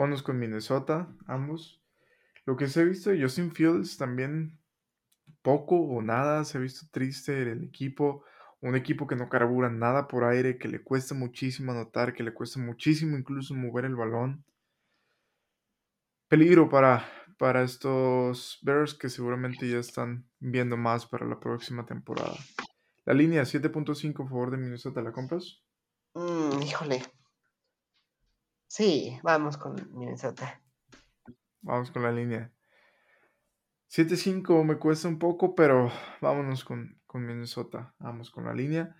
[0.00, 1.78] Vámonos con Minnesota, ambos.
[2.46, 4.58] Lo que se ha visto de Justin Fields también
[5.42, 8.24] poco o nada se ha visto triste el equipo.
[8.62, 12.32] Un equipo que no carbura nada por aire, que le cuesta muchísimo anotar, que le
[12.32, 14.42] cuesta muchísimo incluso mover el balón.
[16.28, 22.38] Peligro para, para estos Bears que seguramente ya están viendo más para la próxima temporada.
[23.04, 25.60] La línea 7.5 a favor de Minnesota, ¿la compras?
[26.14, 27.19] Mm, híjole.
[28.70, 30.62] Sí, vamos con Minnesota.
[31.62, 32.52] Vamos con la línea.
[33.88, 35.90] 7.5 me cuesta un poco, pero
[36.20, 37.94] vámonos con, con Minnesota.
[37.98, 38.94] Vamos con la línea.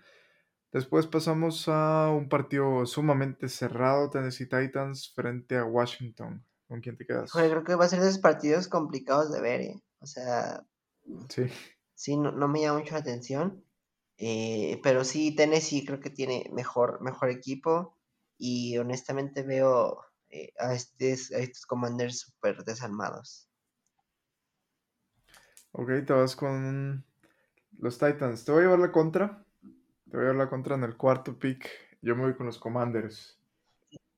[0.73, 6.45] Después pasamos a un partido sumamente cerrado, Tennessee Titans frente a Washington.
[6.67, 7.29] ¿Con quién te quedas?
[7.29, 9.81] Híjole, creo que va a ser de esos partidos complicados de ver, ¿eh?
[9.99, 10.65] O sea,
[11.29, 11.43] Sí,
[11.95, 13.63] sí, no, no me llama mucho la atención.
[14.17, 17.97] eh, pero sí, Tennessee creo que tiene mejor, mejor equipo.
[18.43, 23.47] Y honestamente veo eh, a, estes, a estos commanders súper desarmados.
[25.73, 27.05] ok, te vas con
[27.77, 28.43] los Titans.
[28.45, 29.45] Te voy a llevar la contra.
[30.09, 31.69] Te voy a llevar la contra en el cuarto pick.
[32.01, 33.39] Yo me voy con los Commanders.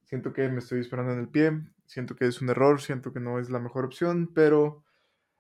[0.06, 1.52] Siento que me estoy disparando en el pie.
[1.86, 2.82] Siento que es un error.
[2.82, 4.84] Siento que no es la mejor opción, pero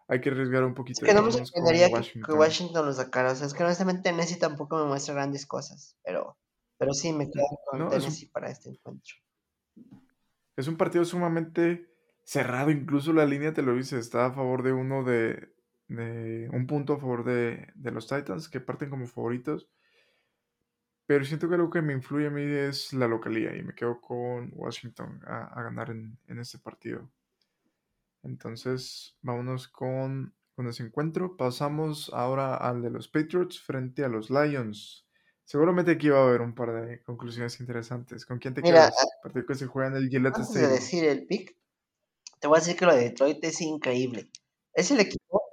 [0.07, 1.05] hay que arriesgar un Es poquito.
[1.05, 2.34] que no me sorprendería que, que Washington.
[2.34, 3.31] Washington lo sacara.
[3.31, 5.97] O sea, es que honestamente Tennessee tampoco me muestra grandes cosas.
[6.03, 6.38] Pero,
[6.84, 9.13] pero sí, me quedo con No, es un- Tennessee para este encuentro.
[10.55, 11.89] Es un partido sumamente
[12.23, 15.53] cerrado, incluso la línea te lo dice, está a favor de uno de,
[15.88, 19.67] de un punto a favor de, de los Titans, que parten como favoritos.
[21.05, 23.99] Pero siento que lo que me influye a mí es la localidad y me quedo
[23.99, 27.09] con Washington a, a ganar en, en este partido.
[28.23, 31.36] Entonces, vámonos con, con ese encuentro.
[31.36, 35.05] Pasamos ahora al de los Patriots frente a los Lions.
[35.45, 38.25] Seguramente aquí va a haber un par de conclusiones interesantes.
[38.25, 38.95] ¿Con quién te Mira, quedas?
[39.21, 41.55] Partido que se juega en el Gillette Antes de decir el pick,
[42.39, 44.29] te voy a decir que lo de Detroit es increíble.
[44.73, 45.43] Es el equipo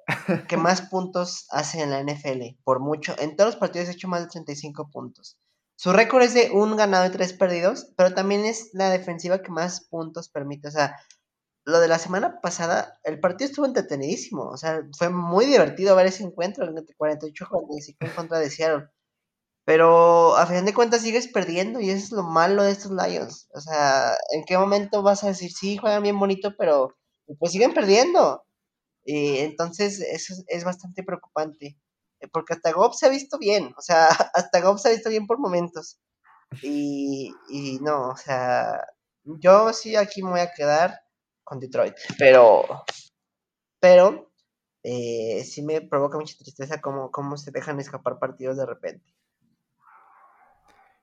[0.48, 3.14] que más puntos hace en la NFL, por mucho.
[3.18, 5.36] En todos los partidos ha hecho más de 35 puntos.
[5.76, 9.50] Su récord es de un ganado y tres perdidos, pero también es la defensiva que
[9.50, 10.68] más puntos permite.
[10.68, 10.96] O sea,
[11.64, 14.42] lo de la semana pasada, el partido estuvo entretenidísimo.
[14.48, 18.88] O sea, fue muy divertido ver ese encuentro entre 48-45 en contra de Seattle.
[19.70, 23.48] Pero a fin de cuentas sigues perdiendo y eso es lo malo de estos Lions.
[23.54, 26.96] O sea, ¿en qué momento vas a decir, sí, juegan bien bonito, pero
[27.38, 28.44] pues siguen perdiendo?
[29.04, 31.78] Y entonces eso es, bastante preocupante,
[32.18, 35.08] eh, porque hasta Goff se ha visto bien, o sea, hasta Goff se ha visto
[35.08, 36.00] bien por momentos.
[36.62, 38.84] Y, y no, o sea,
[39.22, 40.98] yo sí aquí me voy a quedar
[41.44, 42.64] con Detroit, pero,
[43.78, 44.32] pero
[44.82, 49.14] eh, sí me provoca mucha tristeza cómo, cómo se dejan escapar partidos de repente.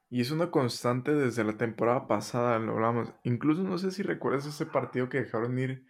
[0.10, 3.14] Y es una constante desde la temporada pasada, lo hablamos.
[3.24, 5.86] Incluso no sé si recuerdas ese partido que dejaron ir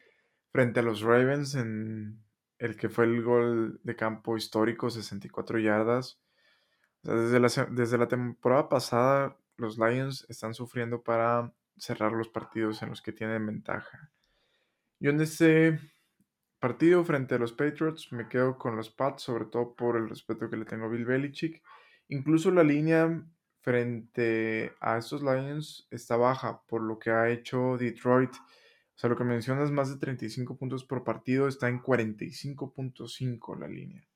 [0.51, 2.23] frente a los Ravens en
[2.57, 6.19] el que fue el gol de campo histórico, 64 yardas.
[7.03, 12.89] Desde, la, desde la temporada pasada, los Lions están sufriendo para cerrar los partidos en
[12.89, 14.11] los que tienen ventaja.
[14.99, 15.79] Yo en este
[16.59, 20.49] partido frente a los Patriots me quedo con los Pats, sobre todo por el respeto
[20.49, 21.61] que le tengo a Bill Belichick.
[22.07, 23.23] Incluso la línea
[23.67, 28.33] frente a estos Lions está baja por lo que ha hecho Detroit.
[28.33, 33.67] O sea, lo que mencionas, más de 35 puntos por partido, está en 45.5 la
[33.67, 34.07] línea.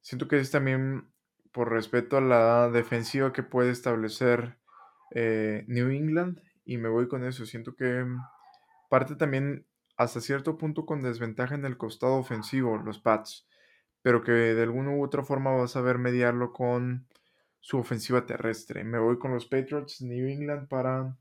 [0.00, 1.10] Siento que es también
[1.50, 4.56] por respeto a la defensiva que puede establecer
[5.16, 7.46] eh, New England y me voy con eso.
[7.46, 8.06] Siento que
[8.88, 9.66] parte también
[9.96, 13.48] hasta cierto punto con desventaja en el costado ofensivo, los Pats,
[14.00, 17.08] pero que de alguna u otra forma vas a ver mediarlo con
[17.60, 18.84] su ofensiva terrestre.
[18.84, 21.16] Me voy con los Patriots, New England para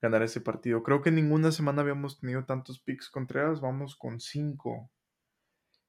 [0.00, 0.82] ganar ese partido.
[0.82, 4.90] Creo que ninguna semana habíamos tenido tantos picks Contreras, vamos con 5.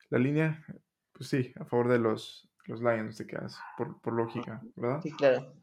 [0.09, 0.65] La línea,
[1.13, 5.01] pues sí, a favor de los, los Lions te quedas, por, por lógica, ¿verdad?
[5.01, 5.53] Sí, claro.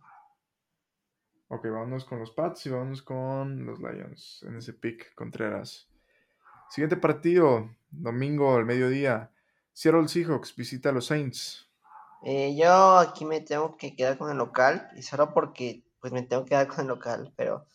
[1.48, 5.88] Ok, vámonos con los Pats y vámonos con los Lions en ese pick Contreras.
[6.70, 9.30] Siguiente partido, domingo al mediodía.
[9.74, 11.70] Seattle Seahawks visita a los Saints.
[12.24, 16.22] Eh, yo aquí me tengo que quedar con el local, y solo porque pues me
[16.22, 17.66] tengo que quedar con el local, pero,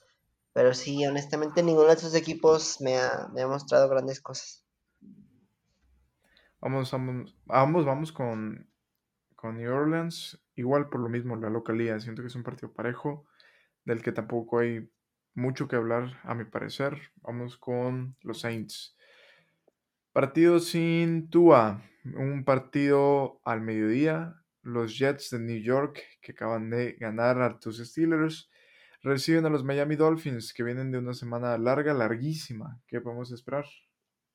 [0.53, 4.65] pero sí, honestamente ninguno de estos equipos me ha, me ha mostrado grandes cosas.
[6.59, 8.69] Vamos, vamos, vamos, vamos con,
[9.35, 10.41] con New Orleans.
[10.55, 11.99] Igual por lo mismo, la localidad.
[11.99, 13.25] Siento que es un partido parejo,
[13.85, 14.91] del que tampoco hay
[15.35, 17.11] mucho que hablar, a mi parecer.
[17.17, 18.97] Vamos con los Saints.
[20.13, 21.81] Partido sin Tua.
[22.15, 24.35] Un partido al mediodía.
[24.61, 28.49] Los Jets de New York, que acaban de ganar a tus Steelers,
[29.01, 32.81] reciben a los Miami Dolphins, que vienen de una semana larga, larguísima.
[32.87, 33.65] ¿Qué podemos esperar?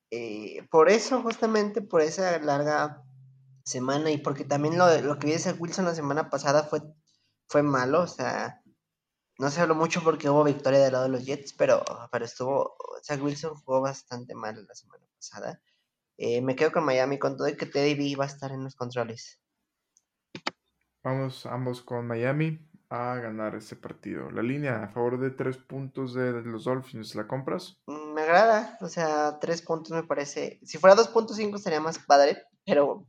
[0.09, 3.03] Eh, por eso, justamente por esa larga
[3.63, 6.81] semana y porque también lo, lo que vi de Wilson la semana pasada fue,
[7.47, 8.61] fue malo, o sea,
[9.39, 12.75] no se habló mucho porque hubo victoria del lado de los Jets, pero, pero estuvo,
[13.03, 15.61] Zach Wilson jugó bastante mal la semana pasada.
[16.17, 18.63] Eh, me quedo con Miami con todo y que Teddy B va a estar en
[18.63, 19.39] los controles.
[21.03, 22.59] Vamos ambos con Miami
[22.89, 24.31] a ganar ese partido.
[24.31, 27.77] La línea a favor de tres puntos de los Dolphins, ¿la compras?
[27.87, 30.59] Mm, Me agrada, o sea, tres puntos me parece.
[30.63, 33.07] Si fuera 2.5 sería más padre, pero,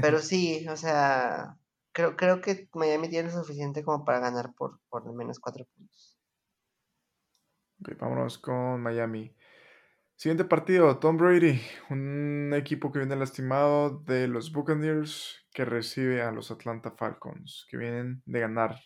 [0.00, 1.58] pero sí, o sea,
[1.92, 5.66] creo, creo que Miami tiene lo suficiente como para ganar por, por al menos cuatro
[5.76, 6.18] puntos.
[7.80, 9.34] Ok, vámonos con Miami.
[10.20, 16.30] Siguiente partido, Tom Brady, un equipo que viene lastimado de los Buccaneers que recibe a
[16.30, 18.78] los Atlanta Falcons, que vienen de ganar.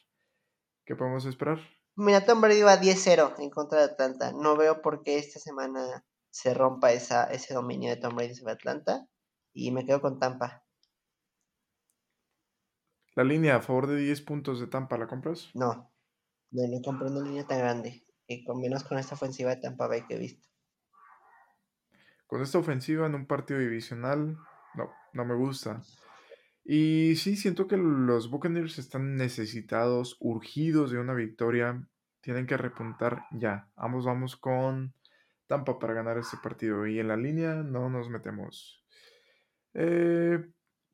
[0.86, 1.58] ¿Qué podemos esperar?
[1.96, 4.30] Mira, Tom Brady va 10-0 en contra de Atlanta.
[4.30, 8.52] No veo por qué esta semana se rompa esa, ese dominio de Tom Brady sobre
[8.52, 9.04] Atlanta.
[9.52, 10.64] Y me quedo con Tampa.
[13.16, 15.50] La línea a favor de 10 puntos de Tampa, ¿la compras?
[15.54, 15.92] No,
[16.52, 18.06] no le compro una línea tan grande.
[18.28, 20.53] Y con menos con esta ofensiva de Tampa Bay que he visto.
[22.34, 24.36] Con esta ofensiva en un partido divisional,
[24.74, 25.84] no, no me gusta.
[26.64, 31.86] Y sí, siento que los Buccaneers están necesitados, urgidos de una victoria.
[32.22, 33.70] Tienen que repuntar ya.
[33.76, 34.94] Ambos vamos con
[35.46, 36.88] Tampa para ganar este partido.
[36.88, 38.84] Y en la línea no nos metemos.
[39.72, 40.44] Eh,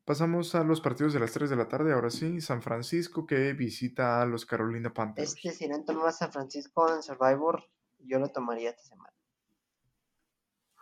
[0.05, 1.91] pasamos a los partidos de las 3 de la tarde.
[1.91, 5.33] Ahora sí, San Francisco que visita a los Carolina Panthers.
[5.33, 7.63] Este, si no tomaba San Francisco en Survivor,
[7.97, 9.11] yo lo tomaría esta semana.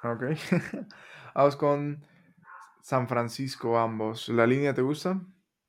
[0.03, 0.23] Ok.
[1.35, 2.05] Vamos con
[2.81, 4.29] San Francisco ambos.
[4.29, 5.13] ¿La línea te gusta?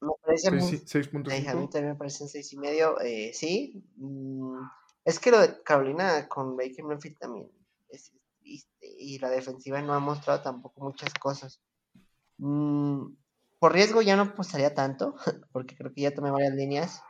[0.00, 0.60] Me parece muy...
[0.62, 1.68] Seis- Eh, a mí 6.5.
[1.70, 3.00] también me parecen seis y medio.
[3.00, 3.84] eh, sí.
[3.96, 4.58] mm,
[5.04, 7.50] es que lo de Carolina con Baker Mayfield también
[7.90, 8.86] es triste.
[8.98, 11.60] Y la defensiva no ha mostrado tampoco muchas cosas.
[12.38, 13.14] Mm,
[13.58, 15.14] por riesgo ya no apostaría tanto,
[15.52, 17.02] porque creo que ya tomé varias líneas,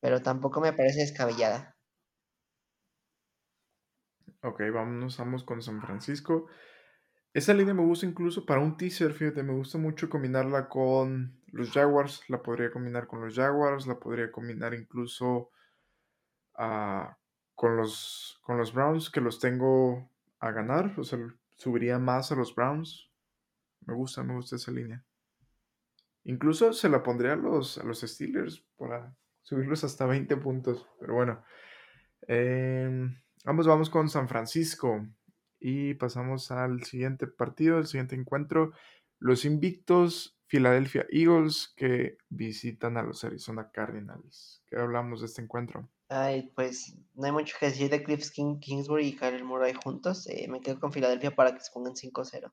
[0.00, 1.75] pero tampoco me parece descabellada.
[4.46, 6.46] Ok, vámonos, vamos con San Francisco.
[7.34, 11.72] Esa línea me gusta incluso para un teaser, fíjate, me gusta mucho combinarla con los
[11.72, 15.50] Jaguars, la podría combinar con los Jaguars, la podría combinar incluso
[16.54, 17.18] ah,
[17.56, 21.18] con, los, con los Browns, que los tengo a ganar, o sea,
[21.56, 23.10] subiría más a los Browns.
[23.84, 25.04] Me gusta, me gusta esa línea.
[26.22, 30.88] Incluso se la pondría a los, a los Steelers para subirlos hasta 20 puntos.
[31.00, 31.44] Pero bueno.
[32.28, 33.16] Em,
[33.46, 35.06] vamos, vamos con San Francisco.
[35.58, 38.72] Y pasamos al siguiente partido, el siguiente encuentro.
[39.18, 44.62] Los invictos Philadelphia Eagles que visitan a los Arizona Cardinals.
[44.66, 45.88] ¿Qué hablamos de este encuentro?
[46.08, 50.28] Ay, pues no hay mucho que decir de Cliff King, Kingsbury y Kyle Murray juntos.
[50.28, 52.52] Eh, me quedo con Filadelfia para que se pongan 5-0.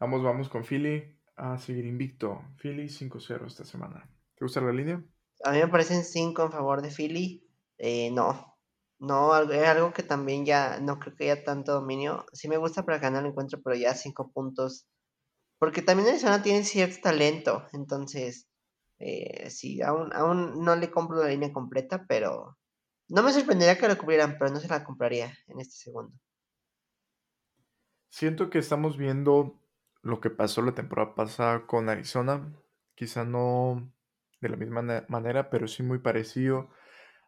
[0.00, 2.42] Vamos, vamos con Philly a seguir invicto.
[2.60, 4.08] Philly 5-0 esta semana.
[4.34, 5.02] ¿Te gusta la línea?
[5.44, 7.45] A mí me parecen 5 en favor de Philly.
[7.78, 8.56] Eh, no,
[8.98, 12.24] no, es algo que también ya no creo que haya tanto dominio.
[12.32, 14.86] Sí me gusta para ganar el encuentro, pero ya 5 puntos.
[15.58, 17.66] Porque también Arizona tiene cierto talento.
[17.72, 18.48] Entonces,
[18.98, 22.56] eh, sí, aún, aún no le compro la línea completa, pero
[23.08, 26.16] no me sorprendería que la cubrieran, pero no se la compraría en este segundo.
[28.08, 29.60] Siento que estamos viendo
[30.02, 32.54] lo que pasó la temporada pasada con Arizona.
[32.94, 33.92] Quizá no
[34.40, 36.70] de la misma manera, pero sí muy parecido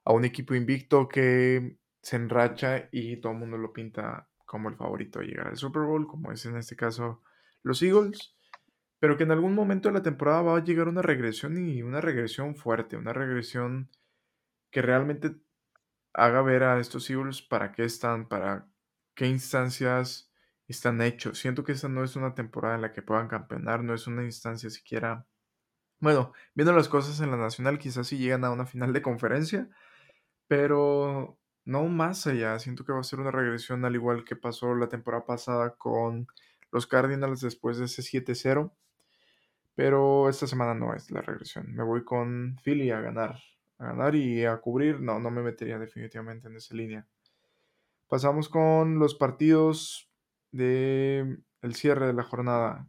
[0.08, 4.74] a un equipo invicto que se enracha y todo el mundo lo pinta como el
[4.74, 7.22] favorito a llegar al Super Bowl, como es en este caso
[7.62, 8.34] los Eagles,
[8.98, 12.00] pero que en algún momento de la temporada va a llegar una regresión y una
[12.00, 13.90] regresión fuerte, una regresión
[14.70, 15.36] que realmente
[16.14, 18.66] haga ver a estos Eagles para qué están, para
[19.14, 20.32] qué instancias
[20.68, 21.38] están hechos.
[21.38, 24.24] Siento que esta no es una temporada en la que puedan campeonar, no es una
[24.24, 25.26] instancia siquiera...
[26.00, 29.68] Bueno, viendo las cosas en la nacional, quizás sí llegan a una final de conferencia,
[30.48, 32.58] pero no más allá.
[32.58, 36.26] Siento que va a ser una regresión al igual que pasó la temporada pasada con
[36.72, 38.72] los Cardinals después de ese 7-0.
[39.74, 41.72] Pero esta semana no es la regresión.
[41.72, 43.38] Me voy con Philly a ganar.
[43.78, 45.00] A ganar y a cubrir.
[45.00, 47.06] No, no me metería definitivamente en esa línea.
[48.08, 50.10] Pasamos con los partidos
[50.50, 52.88] de el cierre de la jornada.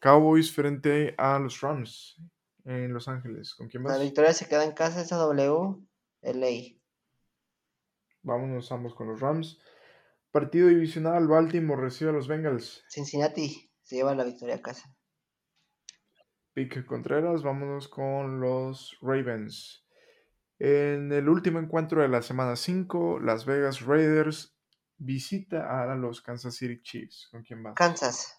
[0.00, 2.20] Cowboys frente a los Rams
[2.64, 3.54] en Los Ángeles.
[3.54, 3.96] ¿Con quién vas?
[3.96, 5.78] La victoria se queda en casa, esa W,
[6.22, 6.78] LA.
[8.22, 9.58] Vámonos ambos con los Rams.
[10.30, 12.84] Partido divisional, Baltimore recibe a los Bengals.
[12.88, 14.94] Cincinnati se lleva la victoria a casa.
[16.52, 19.86] Pique Contreras, vámonos con los Ravens.
[20.58, 24.58] En el último encuentro de la semana 5, Las Vegas Raiders
[24.96, 27.28] visita a los Kansas City Chiefs.
[27.30, 27.74] ¿Con quién vas?
[27.76, 28.36] Kansas.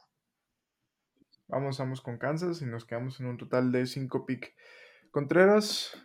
[1.48, 4.54] Vamos, vamos con Kansas y nos quedamos en un total de 5 pick.
[5.12, 5.98] Contreras.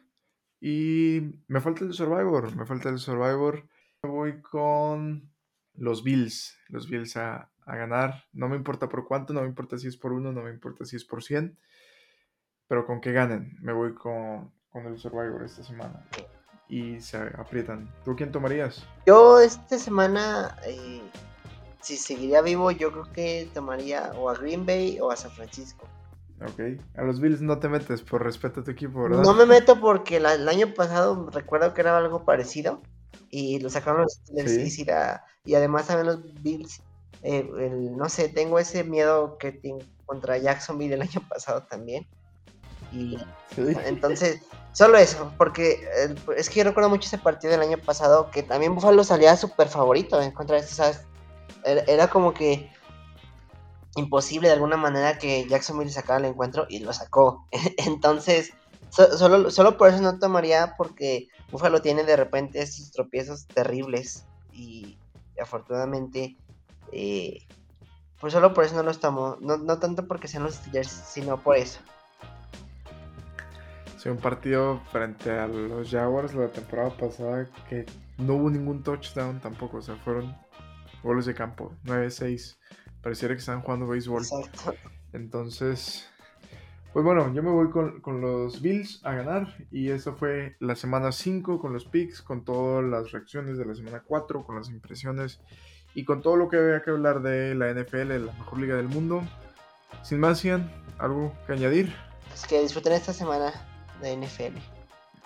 [0.67, 3.69] Y me falta el Survivor, me falta el Survivor.
[4.03, 5.31] Voy con
[5.75, 8.25] los Bills, los Bills a, ganar.
[8.33, 10.87] No me importa por cuánto, no me importa si es por uno, no me importa
[10.87, 11.59] si es por 100.
[12.67, 16.03] Pero con que ganen, me voy con, el Survivor esta semana.
[16.67, 17.93] Y se aprietan.
[18.03, 18.89] ¿Tú quién tomarías?
[19.05, 21.03] Yo esta semana, eh,
[21.83, 25.87] si seguiría vivo, yo creo que tomaría o a Green Bay o a San Francisco.
[26.41, 26.81] Ok.
[26.97, 29.23] A los Bills no te metes por respeto a tu equipo, ¿verdad?
[29.23, 32.83] No me meto porque el año pasado recuerdo que era algo parecido
[33.31, 34.79] y lo sacaron los Steelers
[35.45, 36.83] y, además también los Bills,
[37.23, 37.49] eh,
[37.97, 39.61] no sé, tengo ese miedo que
[40.07, 42.07] contra Jacksonville el año pasado también.
[42.93, 43.19] Y
[43.57, 44.41] entonces,
[44.73, 45.85] solo eso, porque
[46.37, 49.69] es que yo recuerdo mucho ese partido del año pasado que también Buffalo salía súper
[49.69, 51.01] favorito en contra de este, ¿sabes?
[51.65, 52.71] Era, como que
[53.97, 57.47] imposible de alguna manera que Jacksonville sacara el encuentro y lo sacó.
[57.79, 58.53] Entonces,
[58.91, 64.99] solo, solo por eso no tomaría, porque Buffalo tiene de repente estos tropiezos terribles y
[65.41, 66.37] afortunadamente,
[66.93, 67.39] eh,
[68.21, 69.37] pues solo por eso no los tomo.
[69.41, 71.81] No, no tanto porque sean los Steelers, sino por eso.
[73.99, 77.87] Sí, un partido frente a los Jaguars la temporada pasada que
[78.19, 80.37] no hubo ningún touchdown tampoco, o sea, fueron
[81.03, 82.57] goles de campo, 9-6.
[83.05, 84.23] Pareciera que están jugando béisbol.
[84.23, 84.73] Exacto.
[85.13, 86.09] Entonces,
[86.95, 91.13] pues bueno, yo me voy con, los Bills a ganar y eso fue la semana
[91.13, 95.39] 5 con los picks, con todas las reacciones de la semana 4, con las impresiones
[95.95, 98.89] y con todo lo que había que hablar de la NFL, la mejor liga del
[98.89, 99.23] mundo.
[100.03, 101.95] Sin más, Ian, ¿algo que añadir?
[102.33, 103.53] Es que disfruten esta semana
[104.01, 104.57] de NFL.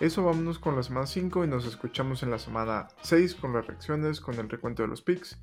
[0.01, 3.65] Eso vámonos con la semana 5 y nos escuchamos en la semana 6 con las
[3.65, 5.39] reacciones, con el recuento de los picks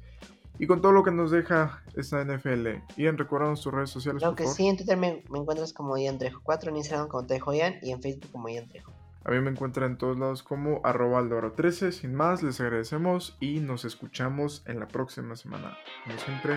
[0.59, 2.69] y con todo lo que nos deja esta NFL.
[2.97, 4.21] Ian, recuérdanos tus redes sociales.
[4.21, 7.53] Claro que sí, en Twitter me, encuentras como Ian Trejo 4, en Instagram como Trejo
[7.53, 8.93] Ian y en Facebook como Ian Trejo.
[9.25, 13.59] A mí me encuentran en todos lados como arroba 13 Sin más, les agradecemos y
[13.59, 15.77] nos escuchamos en la próxima semana.
[16.05, 16.55] Como siempre,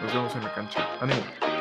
[0.00, 0.86] nos vemos en la cancha.
[1.00, 1.55] ¡Ánimo!